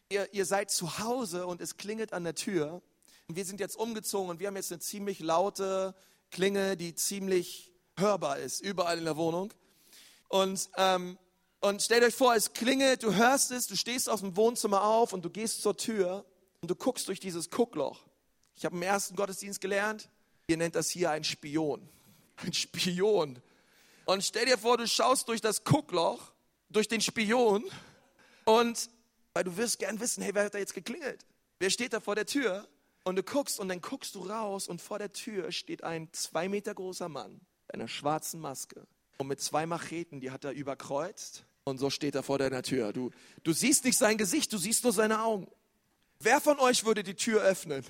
[0.08, 2.80] ihr, ihr seid zu Hause und es klingelt an der Tür.
[3.28, 5.94] Und wir sind jetzt umgezogen und wir haben jetzt eine ziemlich laute
[6.30, 9.52] Klinge, die ziemlich hörbar ist, überall in der Wohnung.
[10.28, 11.18] Und, ähm,
[11.64, 15.14] und stellt euch vor, es klingelt, du hörst es, du stehst aus dem Wohnzimmer auf
[15.14, 16.26] und du gehst zur Tür
[16.60, 18.04] und du guckst durch dieses Guckloch.
[18.54, 20.10] Ich habe im ersten Gottesdienst gelernt,
[20.46, 21.88] ihr nennt das hier ein Spion.
[22.36, 23.40] Ein Spion.
[24.04, 26.32] Und stell dir vor, du schaust durch das Guckloch,
[26.68, 27.64] durch den Spion
[28.44, 28.90] und
[29.32, 31.24] weil du wirst gern wissen, hey, wer hat da jetzt geklingelt?
[31.60, 32.68] Wer steht da vor der Tür?
[33.04, 36.48] Und du guckst und dann guckst du raus und vor der Tür steht ein zwei
[36.48, 41.46] Meter großer Mann mit einer schwarzen Maske und mit zwei Macheten, die hat er überkreuzt
[41.66, 42.92] und so steht er vor deiner Tür.
[42.92, 43.10] Du,
[43.42, 45.48] du siehst nicht sein Gesicht, du siehst nur seine Augen.
[46.20, 47.82] Wer von euch würde die Tür öffnen?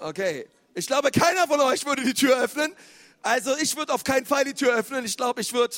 [0.00, 2.74] Okay, ich glaube, keiner von euch würde die Tür öffnen.
[3.22, 5.04] Also ich würde auf keinen Fall die Tür öffnen.
[5.04, 5.76] Ich glaube, ich würde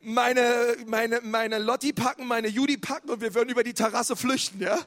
[0.00, 4.62] meine, meine, meine Lotti packen, meine Judy packen und wir würden über die Terrasse flüchten.
[4.62, 4.80] Ja?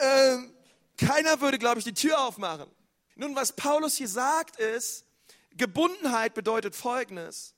[0.00, 0.50] Ähm,
[0.96, 2.70] keiner würde, glaube ich, die Tür aufmachen.
[3.16, 5.04] Nun, was Paulus hier sagt, ist,
[5.54, 7.54] Gebundenheit bedeutet Folgendes.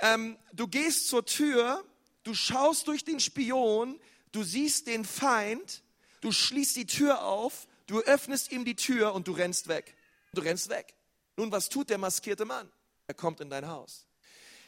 [0.00, 1.84] Ähm, du gehst zur Tür,
[2.22, 4.00] du schaust durch den Spion,
[4.32, 5.82] du siehst den Feind,
[6.20, 9.96] du schließt die Tür auf, du öffnest ihm die Tür und du rennst weg.
[10.32, 10.94] Du rennst weg.
[11.36, 12.70] Nun, was tut der maskierte Mann?
[13.06, 14.06] Er kommt in dein Haus.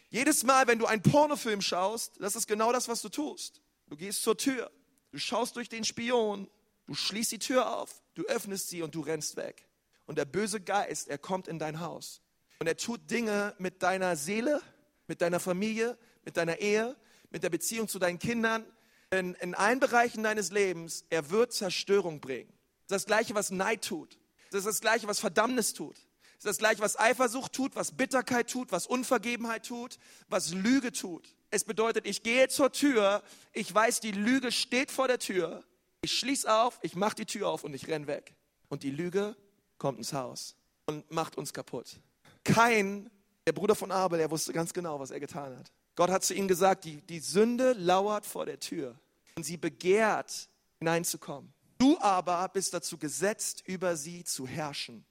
[0.09, 3.61] Jedes Mal, wenn du einen Pornofilm schaust, das ist genau das, was du tust.
[3.89, 4.71] Du gehst zur Tür,
[5.13, 6.49] du schaust durch den Spion,
[6.87, 9.69] du schließt die Tür auf, du öffnest sie und du rennst weg.
[10.07, 12.21] Und der böse Geist, er kommt in dein Haus.
[12.59, 14.61] Und er tut Dinge mit deiner Seele,
[15.11, 16.97] mit deiner Familie, mit deiner Ehe,
[17.31, 18.65] mit der Beziehung zu deinen Kindern,
[19.11, 21.05] in, in allen Bereichen deines Lebens.
[21.11, 22.49] Er wird Zerstörung bringen.
[22.87, 24.19] Das ist das Gleiche, was Neid tut.
[24.53, 25.97] Das ist das Gleiche, was Verdammnis tut.
[25.97, 30.93] Das ist das Gleiche, was Eifersucht tut, was Bitterkeit tut, was Unvergebenheit tut, was Lüge
[30.93, 31.35] tut.
[31.51, 35.65] Es bedeutet, ich gehe zur Tür, ich weiß, die Lüge steht vor der Tür,
[36.03, 38.37] ich schließe auf, ich mache die Tür auf und ich renn weg.
[38.69, 39.37] Und die Lüge
[39.77, 40.55] kommt ins Haus
[40.87, 41.99] und macht uns kaputt.
[42.45, 43.11] Kein,
[43.47, 45.73] der Bruder von Abel, er wusste ganz genau, was er getan hat.
[45.97, 48.99] Gott hat zu ihm gesagt, die, die Sünde lauert vor der Tür
[49.37, 50.49] und sie begehrt
[50.79, 51.53] hineinzukommen.
[51.79, 55.05] Du aber bist dazu gesetzt, über sie zu herrschen.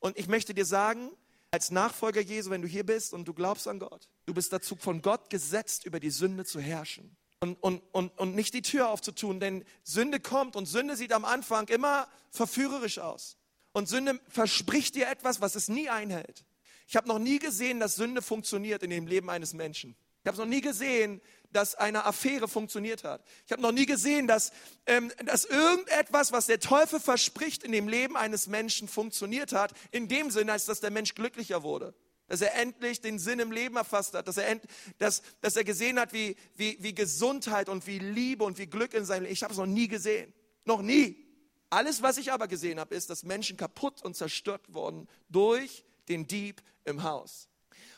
[0.00, 1.10] Und ich möchte dir sagen,
[1.50, 4.76] als Nachfolger Jesu, wenn du hier bist und du glaubst an Gott, du bist dazu
[4.76, 7.16] von Gott gesetzt, über die Sünde zu herrschen.
[7.40, 11.24] Und, und, und, und nicht die Tür aufzutun, denn Sünde kommt und Sünde sieht am
[11.24, 13.36] Anfang immer verführerisch aus.
[13.72, 16.44] Und Sünde verspricht dir etwas, was es nie einhält.
[16.90, 19.94] Ich habe noch nie gesehen, dass Sünde funktioniert in dem Leben eines Menschen.
[20.24, 21.20] Ich habe noch nie gesehen,
[21.52, 23.24] dass eine Affäre funktioniert hat.
[23.46, 24.50] Ich habe noch nie gesehen, dass,
[24.86, 30.08] ähm, dass irgendetwas, was der Teufel verspricht, in dem Leben eines Menschen funktioniert hat, in
[30.08, 31.94] dem Sinne, als dass der Mensch glücklicher wurde.
[32.26, 34.64] Dass er endlich den Sinn im Leben erfasst hat, dass er, end,
[34.98, 38.94] dass, dass er gesehen hat, wie, wie, wie Gesundheit und wie Liebe und wie Glück
[38.94, 39.32] in seinem Leben.
[39.32, 40.32] Ich habe es noch nie gesehen.
[40.64, 41.24] Noch nie.
[41.70, 46.26] Alles, was ich aber gesehen habe, ist, dass Menschen kaputt und zerstört wurden durch den
[46.26, 47.48] Dieb im Haus.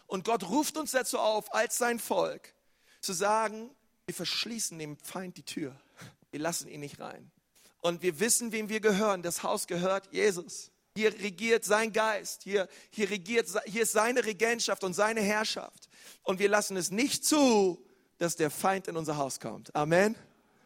[0.06, 2.54] Und Gott ruft uns dazu auf, als sein Volk,
[3.00, 3.70] zu sagen,
[4.06, 5.74] wir verschließen dem Feind die Tür.
[6.30, 7.30] Wir lassen ihn nicht rein.
[7.80, 9.22] Und wir wissen, wem wir gehören.
[9.22, 10.70] Das Haus gehört Jesus.
[10.94, 12.42] Hier regiert sein Geist.
[12.42, 15.88] Hier, hier, regiert, hier ist seine Regentschaft und seine Herrschaft.
[16.22, 17.84] Und wir lassen es nicht zu,
[18.18, 19.74] dass der Feind in unser Haus kommt.
[19.74, 20.14] Amen.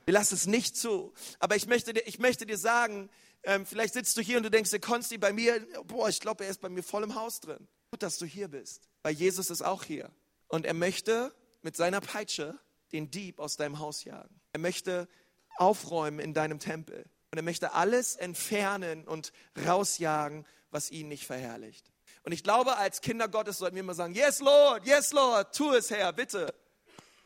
[0.04, 1.12] Wir lassen es nicht zu.
[1.38, 3.08] Aber ich möchte dir, ich möchte dir sagen,
[3.44, 6.44] ähm, vielleicht sitzt du hier und du denkst, der Konsti bei mir, boah, ich glaube,
[6.44, 7.66] er ist bei mir voll im Haus drin.
[7.90, 10.10] Gut, dass du hier bist, weil Jesus ist auch hier.
[10.48, 12.58] Und er möchte mit seiner Peitsche
[12.92, 14.40] den Dieb aus deinem Haus jagen.
[14.52, 15.08] Er möchte
[15.56, 17.04] aufräumen in deinem Tempel.
[17.30, 19.32] Und er möchte alles entfernen und
[19.66, 21.90] rausjagen, was ihn nicht verherrlicht.
[22.22, 25.72] Und ich glaube, als Kinder Gottes sollten wir immer sagen, yes Lord, yes Lord, tu
[25.72, 26.54] es Herr, bitte.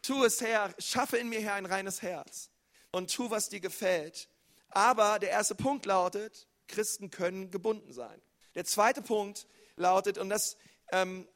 [0.03, 2.51] Tu es Herr, schaffe in mir Herr ein reines Herz
[2.93, 4.29] und tu, was dir gefällt.
[4.69, 8.21] Aber der erste Punkt lautet, Christen können gebunden sein.
[8.55, 9.47] Der zweite Punkt
[9.81, 10.57] lautet, und das,
[10.93, 11.27] ähm,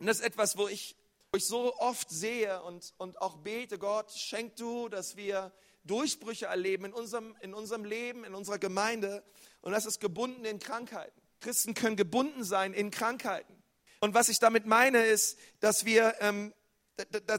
[0.00, 0.96] das ist etwas, wo ich,
[1.32, 5.52] wo ich so oft sehe und, und auch bete, Gott, schenk du, dass wir
[5.84, 9.22] Durchbrüche erleben in unserem, in unserem Leben, in unserer Gemeinde.
[9.60, 11.20] Und das ist gebunden in Krankheiten.
[11.40, 13.62] Christen können gebunden sein in Krankheiten.
[14.00, 16.54] Und was ich damit meine, ist, dass wir, ähm,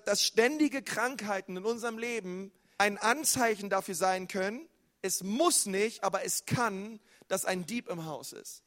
[0.03, 4.67] dass ständige Krankheiten in unserem Leben ein Anzeichen dafür sein können,
[5.01, 8.63] es muss nicht, aber es kann, dass ein Dieb im Haus ist.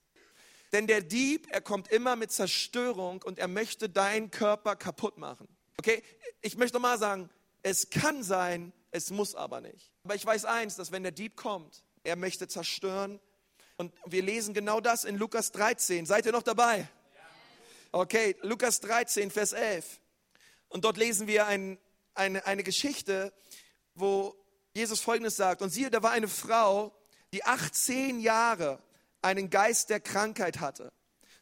[0.72, 5.48] Denn der Dieb, er kommt immer mit Zerstörung und er möchte deinen Körper kaputt machen.
[5.78, 6.02] Okay,
[6.40, 7.28] ich möchte mal sagen,
[7.62, 9.92] Es kann sein, es muss aber nicht.
[10.04, 13.20] Aber ich weiß eins, dass wenn der Dieb kommt, er möchte zerstören.
[13.76, 16.06] Und wir lesen genau das in Lukas 13.
[16.06, 16.88] Seid ihr noch dabei?
[17.92, 20.00] Okay, Lukas 13, Vers 11.
[20.68, 21.78] Und dort lesen wir ein,
[22.14, 23.32] eine, eine Geschichte,
[23.94, 24.35] wo
[24.74, 25.62] Jesus Folgendes sagt.
[25.62, 26.92] Und siehe, da war eine Frau,
[27.32, 28.82] die 18 Jahre
[29.22, 30.92] einen Geist der Krankheit hatte.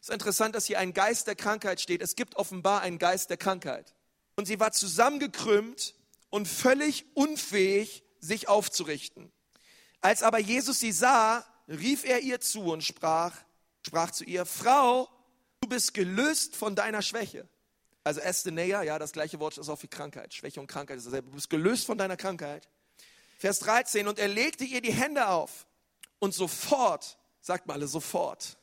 [0.01, 2.01] Es ist interessant, dass hier ein Geist der Krankheit steht.
[2.01, 3.93] Es gibt offenbar einen Geist der Krankheit.
[4.35, 5.93] Und sie war zusammengekrümmt
[6.29, 9.31] und völlig unfähig, sich aufzurichten.
[9.99, 13.35] Als aber Jesus sie sah, rief er ihr zu und sprach,
[13.85, 15.07] sprach zu ihr, Frau,
[15.61, 17.47] du bist gelöst von deiner Schwäche.
[18.03, 20.33] Also Estheneia, ja, das gleiche Wort ist auch für Krankheit.
[20.33, 21.29] Schwäche und Krankheit ist dasselbe.
[21.29, 22.67] Du bist gelöst von deiner Krankheit.
[23.37, 25.67] Vers 13, und er legte ihr die Hände auf
[26.19, 28.57] und sofort, sagt mal alle, sofort,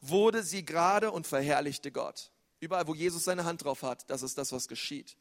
[0.00, 2.30] wurde sie gerade und verherrlichte Gott.
[2.60, 5.16] Überall, wo Jesus seine Hand drauf hat, das ist das, was geschieht.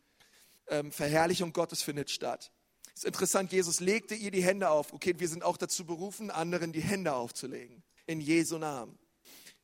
[0.68, 2.52] Ähm, Verherrlichung Gottes findet statt.
[2.94, 4.94] ist interessant, Jesus legte ihr die Hände auf.
[4.94, 7.84] Okay, wir sind auch dazu berufen, anderen die Hände aufzulegen.
[8.06, 8.98] In Jesu Namen.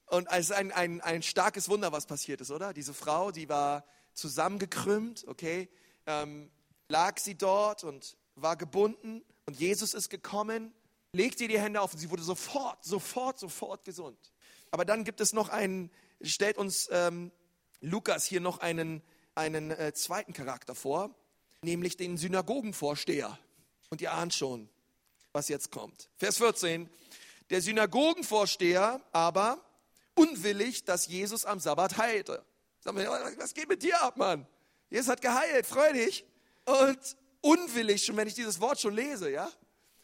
[0.08, 2.74] Und es ist ein, ein, ein starkes Wunder, was passiert ist, oder?
[2.74, 5.70] Diese Frau, die war zusammengekrümmt, okay,
[6.06, 6.50] ähm,
[6.88, 10.74] lag sie dort und war gebunden und Jesus ist gekommen,
[11.12, 14.17] legte ihr die Hände auf und sie wurde sofort, sofort, sofort gesund.
[14.72, 15.91] Aber dann gibt es noch einen,
[16.22, 17.32] stellt uns ähm,
[17.82, 19.02] Lukas hier noch einen,
[19.36, 21.15] einen äh, zweiten Charakter vor,
[21.62, 23.38] nämlich den Synagogenvorsteher.
[23.89, 24.70] Und ihr ahnt schon,
[25.32, 26.10] was jetzt kommt.
[26.17, 26.89] Vers 14.
[27.50, 29.63] Der Synagogenvorsteher aber
[30.15, 32.43] unwillig, dass Jesus am Sabbat heilte.
[32.80, 34.46] Sagen wir, was geht mit dir ab, Mann?
[34.89, 36.26] Jesus hat geheilt, freu dich.
[36.65, 37.00] Und
[37.41, 39.50] unwillig, schon wenn ich dieses Wort schon lese, ja,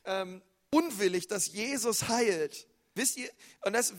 [0.06, 0.42] ähm,
[0.74, 2.68] unwillig, dass Jesus heilt.
[2.96, 3.30] Wisst ihr,
[3.66, 3.98] und das ist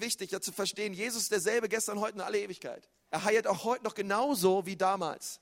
[0.00, 2.88] wichtig ja, zu verstehen, Jesus ist derselbe gestern, heute und alle Ewigkeit.
[3.10, 5.40] Er heilt auch heute noch genauso wie damals.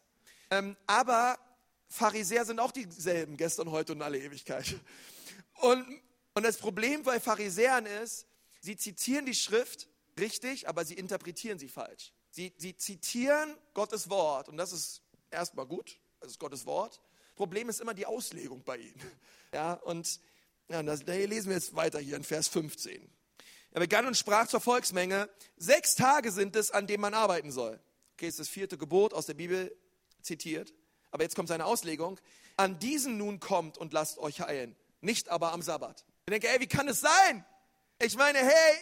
[0.51, 1.39] Ähm, aber
[1.89, 4.77] Pharisäer sind auch dieselben, gestern, heute und alle Ewigkeit.
[5.61, 5.85] Und,
[6.35, 8.27] und das Problem bei Pharisäern ist,
[8.61, 9.89] sie zitieren die Schrift
[10.19, 12.13] richtig, aber sie interpretieren sie falsch.
[12.31, 17.01] Sie, sie zitieren Gottes Wort und das ist erstmal gut, das ist Gottes Wort.
[17.35, 19.01] Problem ist immer die Auslegung bei ihnen.
[19.53, 20.21] Ja, und
[20.69, 23.09] ja, das, da lesen wir jetzt weiter hier in Vers 15.
[23.71, 27.81] Er begann und sprach zur Volksmenge, sechs Tage sind es, an denen man arbeiten soll.
[28.15, 29.75] Okay, ist das vierte Gebot aus der Bibel
[30.23, 30.75] zitiert.
[31.11, 32.19] Aber jetzt kommt seine Auslegung.
[32.57, 36.05] An diesen nun kommt und lasst euch heilen, nicht aber am Sabbat.
[36.27, 37.45] Ich denke, ey, wie kann es sein?
[38.01, 38.75] Ich meine, hey,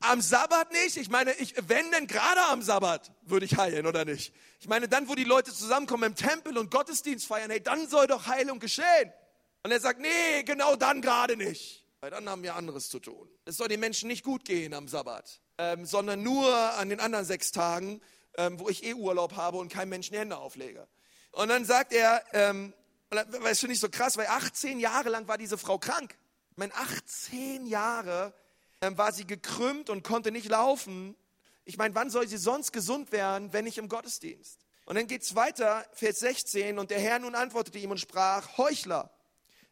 [0.00, 0.96] am Sabbat nicht?
[0.96, 4.32] Ich meine, ich, wenn denn gerade am Sabbat würde ich heilen oder nicht?
[4.60, 8.06] Ich meine, dann, wo die Leute zusammenkommen im Tempel und Gottesdienst feiern, hey, dann soll
[8.06, 9.12] doch Heilung geschehen.
[9.62, 11.84] Und er sagt, nee, genau dann gerade nicht.
[12.00, 13.28] Weil dann haben wir anderes zu tun.
[13.44, 17.24] Es soll den Menschen nicht gut gehen am Sabbat, ähm, sondern nur an den anderen
[17.24, 18.00] sechs Tagen,
[18.36, 20.86] ähm, wo ich eh Urlaub habe und keinem Menschen die Hände auflege.
[21.32, 22.72] Und dann sagt er, ähm,
[23.10, 26.16] das finde ich so krass, weil 18 Jahre lang war diese Frau krank.
[26.52, 28.32] Ich meine, 18 Jahre
[28.80, 31.16] ähm, war sie gekrümmt und konnte nicht laufen.
[31.64, 34.60] Ich meine, wann soll sie sonst gesund werden, wenn nicht im Gottesdienst?
[34.84, 38.56] Und dann geht es weiter, Vers 16, und der Herr nun antwortete ihm und sprach,
[38.56, 39.10] Heuchler,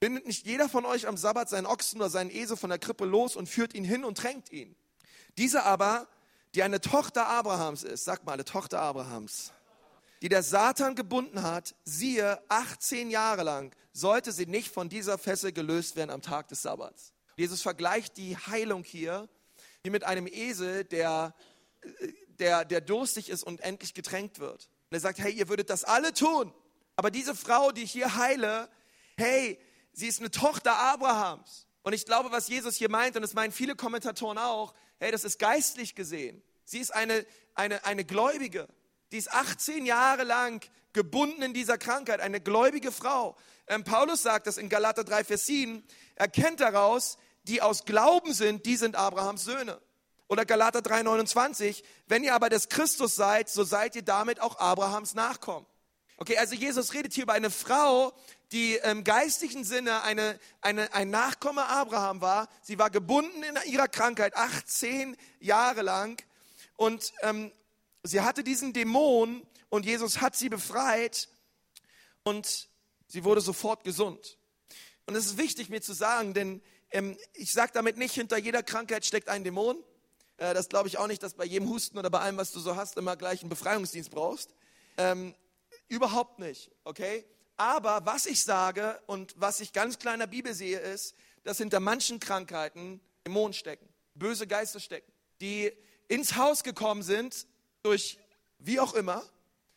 [0.07, 3.05] bindet nicht jeder von euch am Sabbat seinen Ochsen oder seinen Esel von der Krippe
[3.05, 4.77] los und führt ihn hin und tränkt ihn.
[5.37, 6.07] Diese aber,
[6.55, 9.53] die eine Tochter Abrahams ist, sag mal, eine Tochter Abrahams,
[10.23, 15.51] die der Satan gebunden hat, siehe, 18 Jahre lang sollte sie nicht von dieser Fessel
[15.51, 17.12] gelöst werden am Tag des Sabbats.
[17.37, 19.29] Jesus vergleicht die Heilung hier
[19.83, 21.35] wie mit einem Esel, der,
[22.38, 24.69] der, der durstig ist und endlich getränkt wird.
[24.88, 26.53] Und er sagt, hey, ihr würdet das alle tun.
[26.95, 28.69] Aber diese Frau, die ich hier heile,
[29.16, 29.59] hey,
[29.97, 31.67] sie ist eine Tochter Abrahams.
[31.83, 35.25] Und ich glaube, was Jesus hier meint, und das meinen viele Kommentatoren auch, hey, das
[35.25, 36.43] ist geistlich gesehen.
[36.65, 38.69] Sie ist eine, eine, eine Gläubige.
[39.13, 43.37] Die ist 18 Jahre lang gebunden in dieser Krankheit, eine gläubige Frau.
[43.69, 45.83] Ähm, Paulus sagt das in Galater 3, Vers 7,
[46.15, 49.81] erkennt daraus, die aus Glauben sind, die sind Abrahams Söhne.
[50.29, 55.15] Oder Galater 3,29, wenn ihr aber des Christus seid, so seid ihr damit auch Abrahams
[55.15, 55.67] Nachkommen.
[56.19, 58.13] Okay, also Jesus redet hier über eine Frau,
[58.53, 62.49] die im geistlichen Sinne eine, eine, ein Nachkomme Abraham war.
[62.63, 66.23] Sie war gebunden in ihrer Krankheit 18 Jahre lang
[66.77, 67.51] und ähm,
[68.03, 71.29] sie hatte diesen Dämon und Jesus hat sie befreit
[72.23, 72.69] und
[73.09, 74.39] sie wurde sofort gesund.
[75.07, 78.63] Und es ist wichtig mir zu sagen, denn ähm, ich sage damit nicht, hinter jeder
[78.63, 79.77] Krankheit steckt ein Dämon.
[80.37, 82.61] Äh, das glaube ich auch nicht, dass bei jedem Husten oder bei allem, was du
[82.61, 84.55] so hast, immer gleich einen Befreiungsdienst brauchst.
[84.97, 85.35] Ähm,
[85.89, 87.25] überhaupt nicht, okay?
[87.57, 91.14] Aber was ich sage und was ich ganz klar in der Bibel sehe, ist,
[91.45, 95.73] dass hinter manchen Krankheiten Dämonen stecken, böse Geister stecken, die
[96.09, 97.47] ins Haus gekommen sind
[97.83, 98.19] durch
[98.59, 99.25] wie auch immer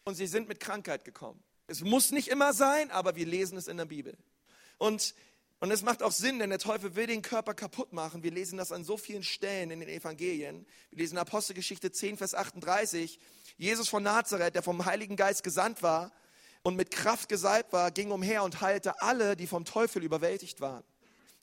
[0.03, 1.41] und sie sind mit Krankheit gekommen.
[1.67, 4.17] Es muss nicht immer sein, aber wir lesen es in der Bibel.
[4.77, 5.13] Und,
[5.59, 8.23] und es macht auch Sinn, denn der Teufel will den Körper kaputt machen.
[8.23, 10.65] Wir lesen das an so vielen Stellen in den Evangelien.
[10.89, 13.19] Wir lesen Apostelgeschichte 10, Vers 38.
[13.57, 16.11] Jesus von Nazareth, der vom Heiligen Geist gesandt war
[16.63, 20.83] und mit Kraft gesalbt war, ging umher und heilte alle, die vom Teufel überwältigt waren.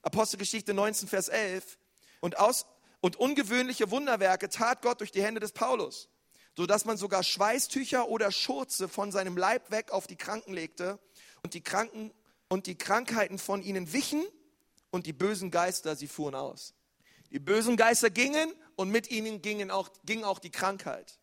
[0.01, 1.77] Apostelgeschichte 19, Vers 11.
[2.19, 2.65] Und, aus,
[3.01, 6.09] und ungewöhnliche Wunderwerke tat Gott durch die Hände des Paulus,
[6.55, 10.99] sodass man sogar Schweißtücher oder Schurze von seinem Leib weg auf die Kranken legte
[11.43, 12.11] und die Kranken
[12.49, 14.25] und die Krankheiten von ihnen wichen
[14.91, 16.73] und die bösen Geister, sie fuhren aus.
[17.31, 21.16] Die bösen Geister gingen und mit ihnen gingen auch, ging auch die Krankheit.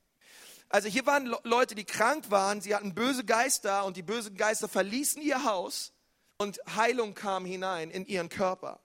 [0.75, 4.69] Also hier waren Leute, die krank waren, sie hatten böse Geister und die bösen Geister
[4.69, 5.93] verließen ihr Haus
[6.37, 8.81] und Heilung kam hinein in ihren Körper.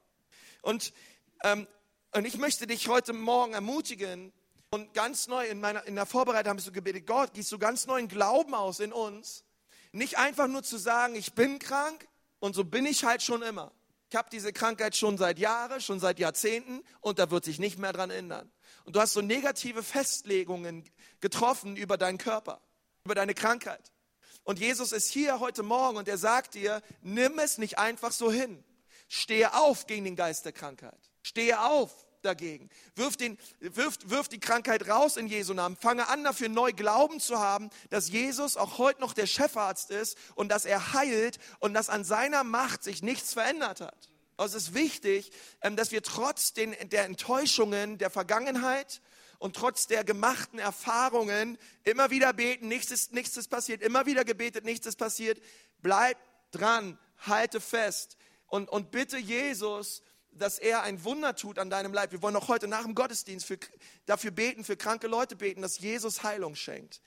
[0.62, 0.94] Und,
[1.44, 1.68] ähm,
[2.14, 4.32] und ich möchte dich heute Morgen ermutigen
[4.70, 7.58] und ganz neu in, meiner, in der Vorbereitung haben wir so gebetet, Gott, gießt so
[7.58, 9.44] ganz neuen Glauben aus in uns.
[9.92, 13.72] Nicht einfach nur zu sagen, ich bin krank und so bin ich halt schon immer.
[14.10, 17.78] Ich habe diese Krankheit schon seit Jahren, schon seit Jahrzehnten und da wird sich nicht
[17.78, 18.52] mehr dran ändern.
[18.86, 20.84] Und du hast so negative Festlegungen
[21.22, 22.60] getroffen über deinen Körper,
[23.06, 23.92] über deine Krankheit.
[24.44, 28.32] Und Jesus ist hier heute Morgen und er sagt dir, nimm es nicht einfach so
[28.32, 28.64] hin.
[29.08, 31.00] Stehe auf gegen den Geist der Krankheit.
[31.22, 32.70] Stehe auf dagegen.
[32.96, 35.76] Wirf, den, wirf, wirf die Krankheit raus in Jesu Namen.
[35.76, 40.18] Fange an, dafür neu Glauben zu haben, dass Jesus auch heute noch der Chefarzt ist
[40.36, 44.10] und dass er heilt und dass an seiner Macht sich nichts verändert hat.
[44.38, 49.02] Also es ist wichtig, ähm, dass wir trotz den, der Enttäuschungen der Vergangenheit
[49.38, 54.24] und trotz der gemachten Erfahrungen immer wieder beten, nichts ist, nichts ist passiert, immer wieder
[54.24, 55.42] gebetet, nichts ist passiert.
[55.82, 56.18] Bleib
[56.52, 62.12] dran, halte fest und, und bitte Jesus, dass er ein Wunder tut an deinem Leib.
[62.12, 63.58] Wir wollen auch heute nach dem Gottesdienst für,
[64.06, 67.02] dafür beten, für kranke Leute beten, dass Jesus Heilung schenkt.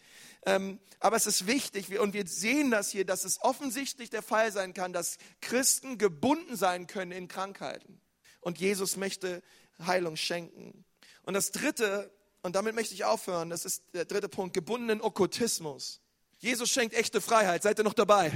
[0.44, 4.52] Ähm, aber es ist wichtig, und wir sehen das hier, dass es offensichtlich der Fall
[4.52, 8.00] sein kann, dass Christen gebunden sein können in Krankheiten.
[8.40, 9.42] Und Jesus möchte
[9.86, 10.84] Heilung schenken.
[11.22, 13.50] Und das Dritte, und damit möchte ich aufhören.
[13.50, 16.00] Das ist der dritte Punkt, gebundenen Okkultismus.
[16.38, 17.62] Jesus schenkt echte Freiheit.
[17.62, 18.32] Seid ihr noch dabei?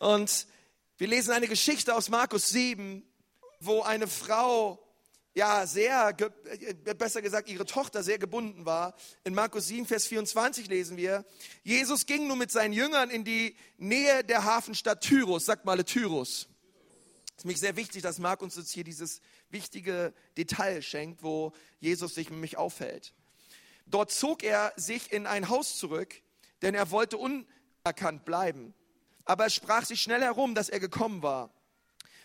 [0.00, 0.46] Und
[0.98, 3.02] wir lesen eine Geschichte aus Markus 7,
[3.60, 4.82] wo eine Frau,
[5.34, 8.94] ja, sehr, äh, besser gesagt, ihre Tochter sehr gebunden war.
[9.22, 11.24] In Markus 7, Vers 24 lesen wir,
[11.62, 15.44] Jesus ging nun mit seinen Jüngern in die Nähe der Hafenstadt Tyrus.
[15.44, 16.48] Sagt mal Tyrus.
[17.36, 19.20] Es ist mich sehr wichtig, dass Markus uns hier dieses
[19.50, 23.14] wichtige Detail schenkt, wo Jesus sich nämlich aufhält.
[23.86, 26.14] Dort zog er sich in ein Haus zurück,
[26.62, 28.74] denn er wollte unerkannt bleiben.
[29.24, 31.52] Aber es sprach sich schnell herum, dass er gekommen war.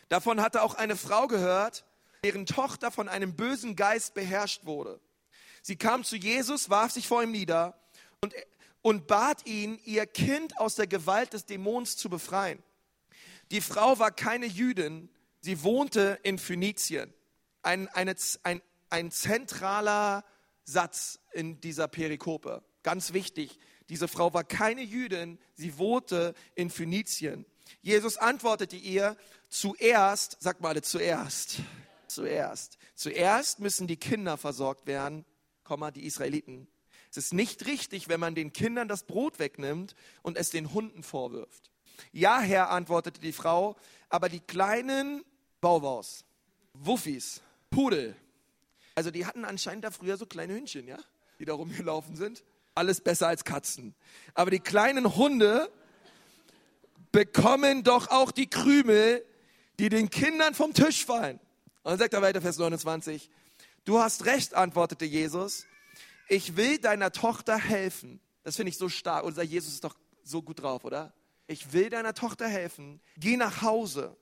[0.10, 1.86] Davon hatte auch eine Frau gehört,
[2.24, 5.00] deren Tochter von einem bösen Geist beherrscht wurde.
[5.62, 7.80] Sie kam zu Jesus, warf sich vor ihm nieder
[8.22, 8.34] und,
[8.82, 12.62] und bat ihn, ihr Kind aus der Gewalt des Dämons zu befreien.
[13.52, 15.10] Die Frau war keine Jüdin,
[15.42, 17.14] sie wohnte in Phönizien
[17.66, 20.24] ein, eine, ein, ein zentraler
[20.64, 22.64] Satz in dieser Perikope.
[22.84, 23.60] Ganz wichtig.
[23.90, 27.46] Diese Frau war keine Jüdin, sie wohnte in Phönizien.
[27.82, 29.16] Jesus antwortete ihr,
[29.50, 31.60] zuerst, sag mal zuerst,
[32.08, 35.26] zuerst, zuerst müssen die Kinder versorgt werden,
[35.96, 36.68] die Israeliten.
[37.10, 41.02] Es ist nicht richtig, wenn man den Kindern das Brot wegnimmt und es den Hunden
[41.02, 41.72] vorwirft.
[42.12, 43.76] Ja, Herr, antwortete die Frau,
[44.10, 45.24] aber die kleinen
[45.62, 46.26] Bauwaus,
[46.74, 48.16] Wuffis, Pudel.
[48.96, 51.00] Also die hatten anscheinend da früher so kleine Hündchen, ja,
[51.40, 52.44] die da rumgelaufen sind.
[52.76, 53.96] Alles besser als Katzen.
[54.34, 55.72] Aber die kleinen Hunde
[57.16, 59.26] bekommen doch auch die Krümel,
[59.80, 61.40] die den Kindern vom Tisch fallen.
[61.84, 63.30] Und dann sagt er weiter, Vers 29,
[63.86, 65.66] du hast recht, antwortete Jesus,
[66.28, 68.20] ich will deiner Tochter helfen.
[68.44, 69.24] Das finde ich so stark.
[69.24, 71.14] Unser Jesus ist doch so gut drauf, oder?
[71.48, 73.00] Ich will deiner Tochter helfen.
[73.16, 74.18] Geh nach Hause.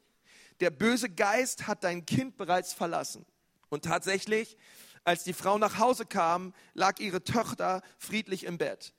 [0.60, 3.26] Der böse Geist hat dein Kind bereits verlassen.
[3.70, 4.56] Und tatsächlich,
[5.04, 8.94] als die Frau nach Hause kam, lag ihre Tochter friedlich im Bett.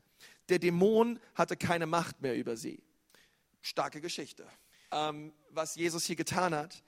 [0.48, 2.82] Der Dämon hatte keine Macht mehr über sie.
[3.64, 4.46] Starke Geschichte,
[4.92, 6.82] ähm, was Jesus hier getan hat.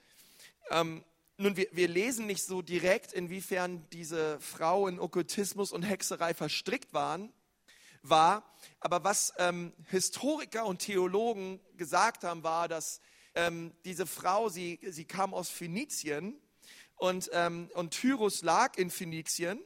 [0.69, 1.03] Ähm,
[1.37, 6.93] nun, wir, wir, lesen nicht so direkt, inwiefern diese Frau in Okkultismus und Hexerei verstrickt
[6.93, 7.33] waren,
[8.03, 8.43] war.
[8.79, 13.01] Aber was ähm, Historiker und Theologen gesagt haben, war, dass
[13.33, 16.39] ähm, diese Frau, sie, sie kam aus Phönizien
[16.95, 19.59] und, ähm, und Tyrus lag in Phönizien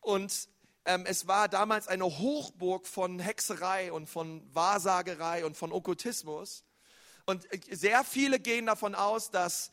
[0.00, 0.48] und
[0.88, 6.64] ähm, es war damals eine Hochburg von Hexerei und von Wahrsagerei und von Okkultismus.
[7.26, 9.70] Und äh, sehr viele gehen davon aus, dass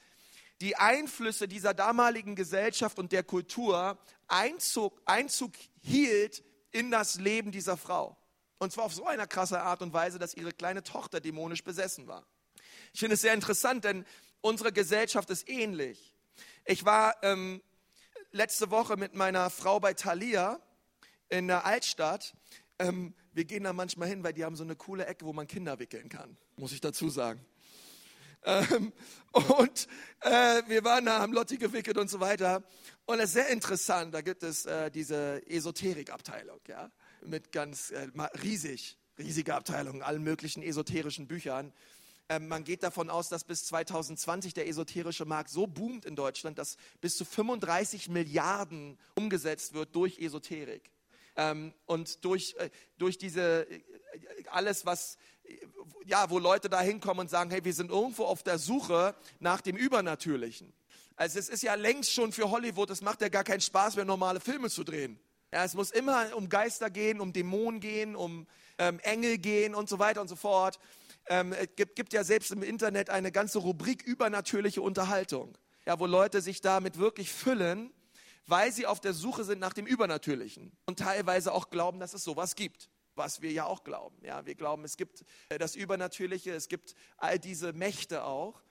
[0.59, 3.97] die Einflüsse dieser damaligen Gesellschaft und der Kultur
[4.27, 8.17] Einzug, Einzug hielt in das Leben dieser Frau.
[8.57, 12.07] Und zwar auf so eine krasse Art und Weise, dass ihre kleine Tochter dämonisch besessen
[12.07, 12.25] war.
[12.93, 14.05] Ich finde es sehr interessant, denn
[14.41, 16.13] unsere Gesellschaft ist ähnlich.
[16.65, 17.61] Ich war ähm,
[18.31, 20.59] letzte Woche mit meiner Frau bei Thalia
[21.29, 22.33] in der Altstadt.
[22.79, 25.47] Ähm, wir gehen da manchmal hin, weil die haben so eine coole Ecke, wo man
[25.47, 27.45] Kinder wickeln kann, muss ich dazu sagen.
[28.45, 28.93] Ähm,
[29.31, 29.87] und
[30.21, 32.63] äh, wir waren da, haben Lotti gewickelt und so weiter.
[33.05, 36.91] Und es ist sehr interessant, da gibt es äh, diese Esoterikabteilung, ja,
[37.25, 38.07] mit ganz äh,
[38.41, 41.73] riesig, riesige Abteilung, allen möglichen esoterischen Büchern.
[42.29, 46.57] Ähm, man geht davon aus, dass bis 2020 der esoterische Markt so boomt in Deutschland,
[46.57, 50.91] dass bis zu 35 Milliarden umgesetzt wird durch Esoterik.
[51.37, 53.81] Ähm, und durch, äh, durch diese, äh,
[54.49, 55.17] alles, was
[56.05, 59.61] ja, wo Leute da hinkommen und sagen, hey, wir sind irgendwo auf der Suche nach
[59.61, 60.73] dem Übernatürlichen.
[61.15, 64.05] Also es ist ja längst schon für Hollywood, es macht ja gar keinen Spaß mehr,
[64.05, 65.19] normale Filme zu drehen.
[65.51, 69.87] Ja, es muss immer um Geister gehen, um Dämonen gehen, um ähm, Engel gehen und
[69.87, 70.79] so weiter und so fort.
[71.27, 76.05] Ähm, es gibt, gibt ja selbst im Internet eine ganze Rubrik übernatürliche Unterhaltung, ja, wo
[76.05, 77.91] Leute sich damit wirklich füllen,
[78.47, 82.23] weil sie auf der Suche sind nach dem Übernatürlichen und teilweise auch glauben, dass es
[82.23, 84.17] sowas gibt was wir ja auch glauben.
[84.23, 88.61] Ja, wir glauben, es gibt äh, das Übernatürliche, es gibt all diese Mächte auch.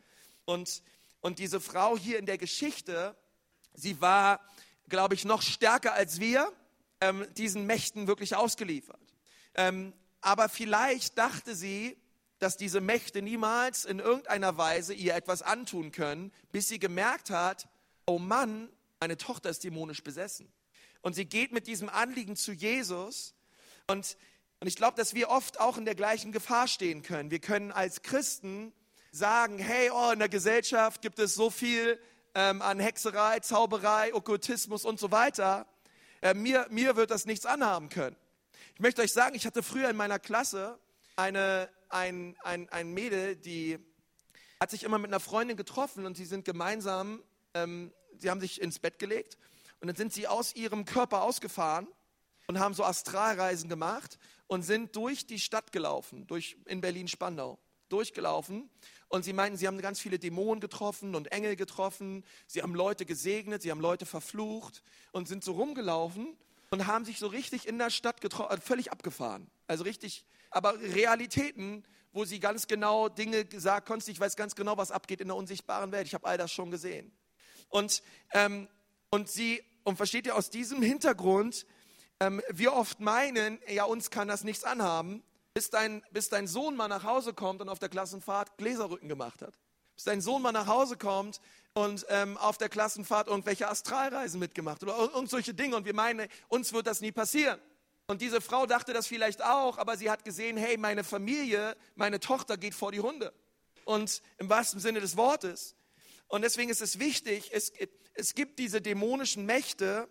[0.45, 0.83] Und,
[1.21, 3.17] und diese Frau hier in der Geschichte,
[3.73, 4.41] sie war,
[4.89, 6.53] glaube ich, noch stärker als wir,
[7.01, 9.01] ähm, diesen Mächten wirklich ausgeliefert.
[9.55, 11.99] Ähm, aber vielleicht dachte sie,
[12.39, 17.69] dass diese Mächte niemals in irgendeiner Weise ihr etwas antun können, bis sie gemerkt hat,
[18.07, 18.69] oh Mann,
[19.01, 20.53] meine Tochter ist dämonisch besessen.
[21.03, 23.35] Und sie geht mit diesem Anliegen zu Jesus
[23.87, 24.17] und
[24.65, 27.31] und ich glaube, dass wir oft auch in der gleichen Gefahr stehen können.
[27.31, 28.73] Wir können als Christen
[29.11, 32.01] sagen, hey, oh, in der Gesellschaft gibt es so viel
[32.35, 35.67] ähm, an Hexerei, Zauberei, Okkultismus und so weiter.
[36.23, 38.17] Äh, mir, mir wird das nichts anhaben können.
[38.75, 40.79] Ich möchte euch sagen, ich hatte früher in meiner Klasse
[41.17, 43.79] eine, ein, ein, ein Mädel, die
[44.59, 47.23] hat sich immer mit einer Freundin getroffen und sie sind gemeinsam,
[47.53, 49.39] ähm, sie haben sich ins Bett gelegt
[49.81, 51.87] und dann sind sie aus ihrem Körper ausgefahren
[52.47, 57.59] und haben so Astralreisen gemacht und sind durch die Stadt gelaufen, durch, in Berlin-Spandau,
[57.89, 58.69] durchgelaufen.
[59.09, 62.25] Und sie meinten, sie haben ganz viele Dämonen getroffen und Engel getroffen.
[62.47, 66.37] Sie haben Leute gesegnet, sie haben Leute verflucht und sind so rumgelaufen
[66.71, 69.49] und haben sich so richtig in der Stadt äh, völlig abgefahren.
[69.67, 74.11] Also richtig, aber Realitäten, wo sie ganz genau Dinge gesagt konnten.
[74.11, 76.07] Ich weiß ganz genau, was abgeht in der unsichtbaren Welt.
[76.07, 77.13] Ich habe all das schon gesehen.
[77.75, 78.69] Und, ähm,
[79.11, 81.67] und sie, und versteht ihr, aus diesem Hintergrund
[82.21, 86.77] ähm, wir oft meinen, ja, uns kann das nichts anhaben, bis dein, bis dein Sohn
[86.77, 89.55] mal nach Hause kommt und auf der Klassenfahrt Gläserrücken gemacht hat.
[89.97, 91.41] Bis dein Sohn mal nach Hause kommt
[91.73, 95.75] und ähm, auf der Klassenfahrt irgendwelche Astralreisen mitgemacht oder irgend solche Dinge.
[95.75, 97.59] Und wir meinen, uns wird das nie passieren.
[98.07, 102.21] Und diese Frau dachte das vielleicht auch, aber sie hat gesehen, hey, meine Familie, meine
[102.21, 103.33] Tochter geht vor die Hunde.
[103.85, 105.75] Und im wahrsten Sinne des Wortes.
[106.29, 107.73] Und deswegen ist es wichtig, es,
[108.15, 110.09] es gibt diese dämonischen Mächte,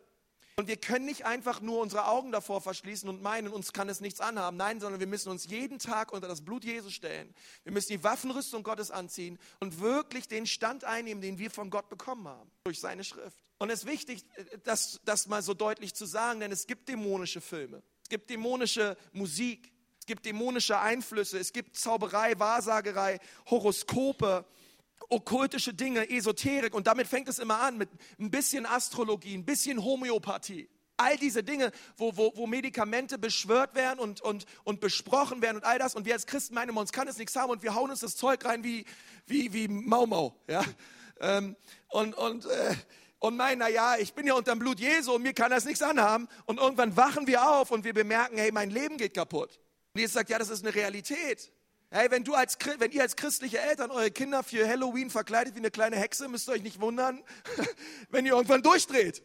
[0.56, 4.02] und wir können nicht einfach nur unsere Augen davor verschließen und meinen, uns kann es
[4.02, 4.56] nichts anhaben.
[4.56, 7.34] Nein, sondern wir müssen uns jeden Tag unter das Blut Jesu stellen.
[7.64, 11.90] Wir müssen die Waffenrüstung Gottes anziehen und wirklich den Stand einnehmen, den wir von Gott
[11.90, 13.44] bekommen haben, durch seine Schrift.
[13.58, 14.26] Und es ist wichtig,
[14.64, 18.96] das, das mal so deutlich zu sagen, denn es gibt dämonische Filme, es gibt dämonische
[19.12, 24.46] Musik, es gibt dämonische Einflüsse, es gibt Zauberei, Wahrsagerei, Horoskope,
[25.14, 27.90] okkultische Dinge, Esoterik und damit fängt es immer an mit
[28.20, 30.70] ein bisschen Astrologie, ein bisschen Homöopathie.
[30.98, 35.64] All diese Dinge, wo, wo, wo Medikamente beschwört werden und, und, und besprochen werden und
[35.64, 35.96] all das.
[35.96, 38.16] Und wir als Christen meinen, uns kann es nichts haben und wir hauen uns das
[38.16, 38.86] Zeug rein wie,
[39.26, 40.36] wie, wie Mau Mau.
[40.48, 40.64] Ja?
[41.20, 41.56] Ähm,
[41.90, 42.76] und, und, äh,
[43.20, 45.82] und meinen, naja, ich bin ja unter dem Blut Jesu und mir kann das nichts
[45.82, 46.28] anhaben.
[46.46, 49.60] Und irgendwann wachen wir auf und wir bemerken, hey, mein Leben geht kaputt.
[49.94, 51.52] Und Jesus sagt, ja, das ist eine Realität.
[51.96, 55.60] Hey, wenn, du als, wenn ihr als christliche Eltern eure Kinder für Halloween verkleidet wie
[55.60, 57.24] eine kleine Hexe, müsst ihr euch nicht wundern,
[58.10, 59.22] wenn ihr irgendwann durchdreht.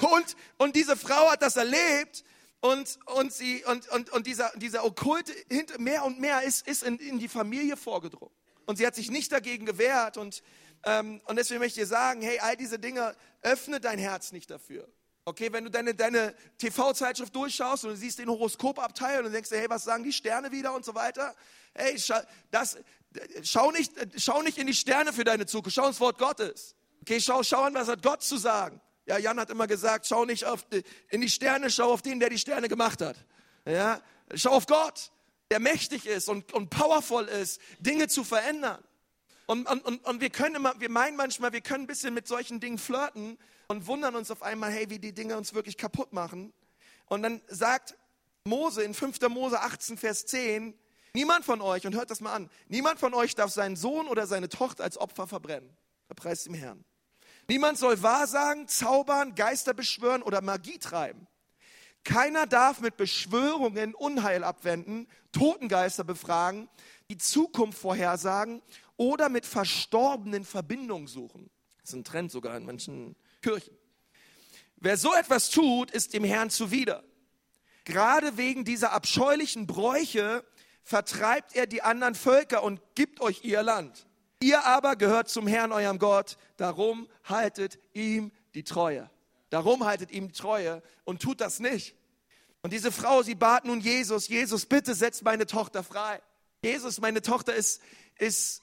[0.00, 2.22] Und, und diese Frau hat das erlebt
[2.60, 5.32] und, und, sie, und, und, und dieser, dieser Okkulte
[5.78, 8.32] mehr und mehr ist, ist in, in die Familie vorgedrungen.
[8.64, 10.16] Und sie hat sich nicht dagegen gewehrt.
[10.16, 10.44] Und,
[10.84, 14.52] ähm, und deswegen möchte ich dir sagen, hey, all diese Dinge, öffne dein Herz nicht
[14.52, 14.86] dafür.
[15.26, 19.56] Okay, wenn du deine, deine TV-Zeitschrift durchschaust und du siehst den Horoskopabteil und denkst dir,
[19.56, 21.34] hey, was sagen die Sterne wieder und so weiter.
[21.74, 21.98] Hey,
[22.50, 22.76] das,
[23.42, 26.76] schau, nicht, schau nicht in die Sterne für deine Zukunft, schau ins Wort Gottes.
[27.00, 28.82] Okay, schau, schau an, was hat Gott zu sagen.
[29.06, 32.20] Ja, Jan hat immer gesagt, schau nicht auf die, in die Sterne, schau auf den,
[32.20, 33.16] der die Sterne gemacht hat.
[33.66, 34.02] Ja,
[34.34, 35.10] schau auf Gott,
[35.50, 38.82] der mächtig ist und, und powerful ist, Dinge zu verändern.
[39.46, 42.60] Und, und, und wir können immer, wir meinen manchmal, wir können ein bisschen mit solchen
[42.60, 43.38] Dingen flirten,
[43.68, 46.52] und wundern uns auf einmal, hey, wie die Dinge uns wirklich kaputt machen.
[47.06, 47.96] Und dann sagt
[48.44, 49.20] Mose in 5.
[49.28, 50.78] Mose 18, Vers 10,
[51.14, 54.26] niemand von euch, und hört das mal an, niemand von euch darf seinen Sohn oder
[54.26, 55.76] seine Tochter als Opfer verbrennen.
[56.08, 56.84] Er preist dem Herrn.
[57.48, 61.26] Niemand soll Wahrsagen, zaubern, Geister beschwören oder Magie treiben.
[62.04, 66.68] Keiner darf mit Beschwörungen Unheil abwenden, Totengeister befragen,
[67.10, 68.62] die Zukunft vorhersagen
[68.96, 71.50] oder mit Verstorbenen Verbindung suchen.
[71.80, 73.76] Das ist ein Trend sogar in manchen Kirchen.
[74.76, 77.04] Wer so etwas tut, ist dem Herrn zuwider.
[77.84, 80.44] Gerade wegen dieser abscheulichen Bräuche
[80.82, 84.06] vertreibt er die anderen Völker und gibt euch ihr Land.
[84.40, 86.38] Ihr aber gehört zum Herrn, eurem Gott.
[86.56, 89.10] Darum haltet ihm die Treue.
[89.50, 91.94] Darum haltet ihm Treue und tut das nicht.
[92.62, 96.22] Und diese Frau, sie bat nun Jesus, Jesus, bitte setz meine Tochter frei.
[96.62, 97.82] Jesus, meine Tochter ist,
[98.18, 98.62] ist,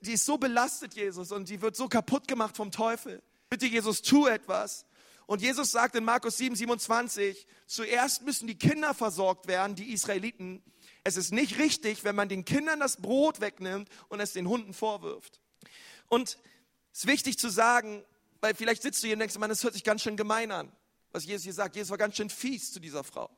[0.00, 3.22] die ist so belastet, Jesus, und die wird so kaputt gemacht vom Teufel.
[3.48, 4.86] Bitte, Jesus, tu etwas.
[5.26, 10.62] Und Jesus sagt in Markus 7, 27, zuerst müssen die Kinder versorgt werden, die Israeliten.
[11.02, 14.72] Es ist nicht richtig, wenn man den Kindern das Brot wegnimmt und es den Hunden
[14.72, 15.40] vorwirft.
[16.08, 16.38] Und
[16.92, 18.04] es ist wichtig zu sagen,
[18.40, 20.70] weil vielleicht sitzt du hier und denkst, man, das hört sich ganz schön gemein an,
[21.10, 21.74] was Jesus hier sagt.
[21.74, 23.30] Jesus war ganz schön fies zu dieser Frau.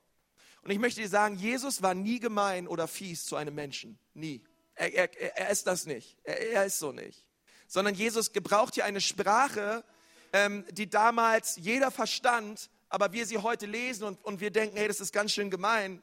[0.63, 3.99] Und ich möchte dir sagen, Jesus war nie gemein oder fies zu einem Menschen.
[4.13, 4.45] Nie.
[4.75, 6.19] Er, er, er ist das nicht.
[6.25, 7.27] Er, er, ist so nicht.
[7.67, 9.85] Sondern Jesus gebraucht hier eine Sprache,
[10.33, 14.89] ähm, die damals jeder verstand, aber wir sie heute lesen und, und wir denken, hey,
[14.89, 16.03] das ist ganz schön gemein.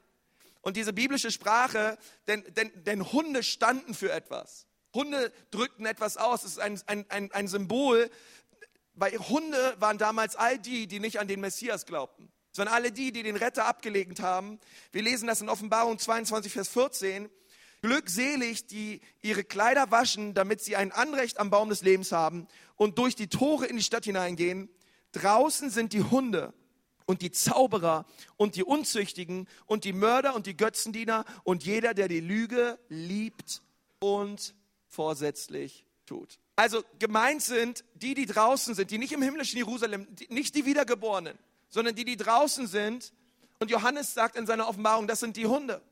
[0.62, 1.98] Und diese biblische Sprache,
[2.28, 4.66] denn, denn, denn Hunde standen für etwas.
[4.94, 6.44] Hunde drückten etwas aus.
[6.44, 8.10] Es ist ein, ein, ein, ein Symbol
[8.96, 13.12] weil Hunde waren damals all die, die nicht an den Messias glaubten, sondern alle die,
[13.12, 14.60] die den Retter abgelegt haben.
[14.92, 17.30] Wir lesen das in Offenbarung 22, Vers 14.
[17.86, 22.98] Glückselig, die ihre Kleider waschen, damit sie ein Anrecht am Baum des Lebens haben und
[22.98, 24.70] durch die Tore in die Stadt hineingehen.
[25.12, 26.52] Draußen sind die Hunde
[27.06, 28.08] und die Zauberer
[28.38, 33.62] und die Unzüchtigen und die Mörder und die Götzendiener und jeder, der die Lüge liebt
[34.00, 34.56] und
[34.88, 36.40] vorsätzlich tut.
[36.56, 40.66] Also gemeint sind die, die draußen sind, die nicht im himmlischen Jerusalem, die, nicht die
[40.66, 41.38] Wiedergeborenen,
[41.70, 43.14] sondern die, die draußen sind.
[43.60, 45.84] Und Johannes sagt in seiner Offenbarung, das sind die Hunde.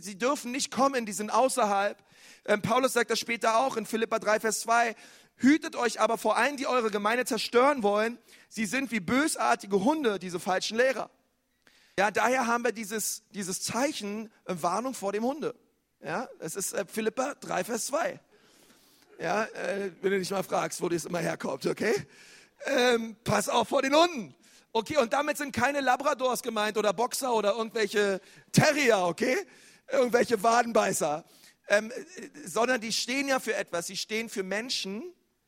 [0.00, 2.00] Sie dürfen nicht kommen, die sind außerhalb.
[2.44, 4.94] Ähm, Paulus sagt das später auch in Philippa 3, Vers 2.
[5.36, 8.18] Hütet euch aber vor allen, die eure Gemeinde zerstören wollen.
[8.48, 11.10] Sie sind wie bösartige Hunde, diese falschen Lehrer.
[11.98, 15.54] Ja, daher haben wir dieses, dieses Zeichen, äh, Warnung vor dem Hunde.
[16.00, 18.20] Ja, es ist äh, Philippa 3, Vers 2.
[19.18, 21.94] Ja, äh, wenn du dich mal fragst, wo das immer herkommt, okay?
[22.66, 24.34] Ähm, pass auf vor den Hunden.
[24.72, 28.20] Okay, und damit sind keine Labradors gemeint oder Boxer oder irgendwelche
[28.52, 29.36] Terrier, okay?
[29.92, 31.24] Irgendwelche Wadenbeißer.
[31.68, 31.92] Ähm,
[32.44, 33.86] sondern die stehen ja für etwas.
[33.86, 35.04] Sie stehen für Menschen,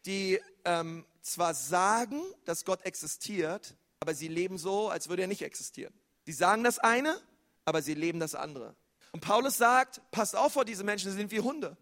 [0.06, 5.42] die ähm, zwar sagen, dass Gott existiert, aber sie leben so, als würde er nicht
[5.42, 5.92] existieren.
[6.24, 7.20] Sie sagen das eine,
[7.64, 8.76] aber sie leben das andere.
[9.12, 11.76] Und Paulus sagt, passt auf vor diese Menschen, sie sind wie Hunde.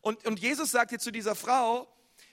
[0.00, 1.88] Und, und Jesus sagt hier zu dieser Frau,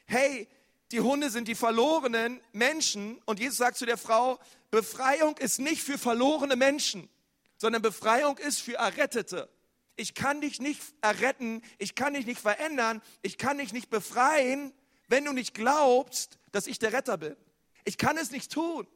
[0.06, 0.48] hey,
[0.92, 3.20] die Hunde sind die verlorenen Menschen.
[3.26, 7.10] Und Jesus sagt zu der Frau, Befreiung ist nicht für verlorene Menschen,
[7.58, 9.50] sondern Befreiung ist für Errettete.
[9.96, 14.74] Ich kann dich nicht erretten, ich kann dich nicht verändern, ich kann dich nicht befreien,
[15.08, 17.36] wenn du nicht glaubst, dass ich der Retter bin.
[17.86, 18.88] Ich kann es nicht tun.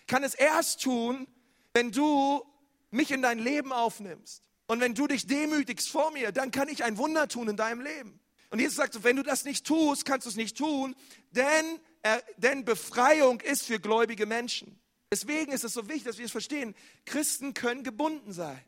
[0.00, 1.28] Ich kann es erst tun,
[1.72, 2.44] wenn du
[2.90, 4.42] mich in dein Leben aufnimmst.
[4.66, 7.80] Und wenn du dich demütigst vor mir, dann kann ich ein Wunder tun in deinem
[7.80, 8.20] Leben.
[8.50, 10.96] Und Jesus sagt, wenn du das nicht tust, kannst du es nicht tun,
[11.30, 14.80] denn, äh, denn Befreiung ist für gläubige Menschen.
[15.12, 16.74] Deswegen ist es so wichtig, dass wir es verstehen.
[17.04, 18.60] Christen können gebunden sein.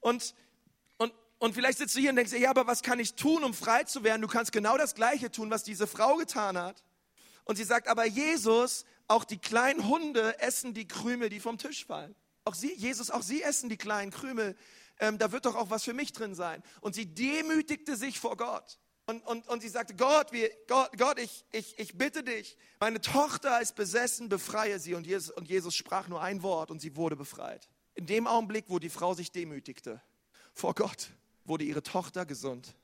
[0.00, 0.34] Und,
[1.42, 3.84] und, vielleicht sitzt du hier und denkst, ja, aber was kann ich tun, um frei
[3.84, 4.22] zu werden?
[4.22, 6.84] Du kannst genau das Gleiche tun, was diese Frau getan hat.
[7.44, 11.84] Und sie sagt, aber Jesus, auch die kleinen Hunde essen die Krümel, die vom Tisch
[11.84, 12.14] fallen.
[12.44, 14.56] Auch sie, Jesus, auch sie essen die kleinen Krümel,
[15.00, 16.62] ähm, da wird doch auch was für mich drin sein.
[16.80, 18.78] Und sie demütigte sich vor Gott.
[19.06, 23.00] Und, und, und sie sagte, Gott, wir, Gott, Gott ich, ich, ich bitte dich, meine
[23.00, 24.94] Tochter ist besessen, befreie sie.
[24.94, 27.68] Und Jesus, und Jesus sprach nur ein Wort und sie wurde befreit.
[27.94, 30.00] In dem Augenblick, wo die Frau sich demütigte
[30.54, 31.10] vor Gott,
[31.44, 32.74] wurde ihre Tochter gesund.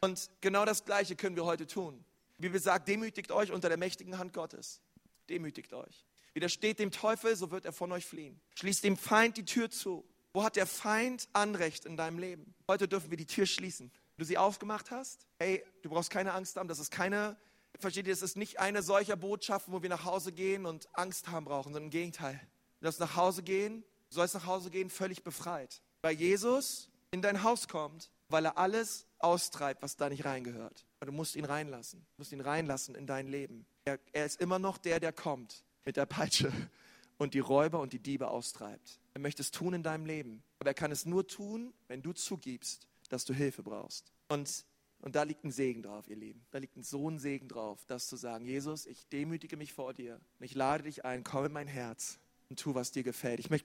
[0.00, 2.04] Und genau das Gleiche können wir heute tun.
[2.38, 4.80] Wie wir sagen, demütigt euch unter der mächtigen Hand Gottes.
[5.28, 6.06] Demütigt euch.
[6.34, 8.40] Widersteht dem Teufel, so wird er von euch fliehen.
[8.54, 10.04] Schließt dem Feind die Tür zu.
[10.32, 12.54] Wo hat der Feind Anrecht in deinem Leben?
[12.68, 13.90] Heute dürfen wir die Tür schließen.
[13.90, 17.36] Wenn du sie aufgemacht hast, hey, du brauchst keine Angst haben, das ist keine,
[17.80, 21.28] versteht ihr, das ist nicht eine solcher Botschaft, wo wir nach Hause gehen und Angst
[21.28, 22.40] haben brauchen, sondern im Gegenteil.
[22.78, 25.82] Du darfst nach Hause gehen, du sollst nach Hause gehen völlig befreit.
[26.02, 30.86] Weil Jesus in dein Haus kommt, weil er alles austreibt, was da nicht reingehört.
[31.00, 32.00] Aber du musst ihn reinlassen.
[32.00, 33.66] Du musst ihn reinlassen in dein Leben.
[33.84, 36.52] Er, er ist immer noch der, der kommt mit der Peitsche
[37.18, 39.00] und die Räuber und die Diebe austreibt.
[39.14, 40.42] Er möchte es tun in deinem Leben.
[40.58, 44.12] Aber er kann es nur tun, wenn du zugibst, dass du Hilfe brauchst.
[44.28, 44.66] Und,
[45.00, 46.44] und da liegt ein Segen drauf, ihr Lieben.
[46.50, 49.94] Da liegt ein so ein Segen drauf, das zu sagen, Jesus, ich demütige mich vor
[49.94, 50.20] dir.
[50.38, 52.18] Und ich lade dich ein, komm in mein Herz
[52.50, 53.40] und tu, was dir gefällt.
[53.40, 53.56] Ich möchte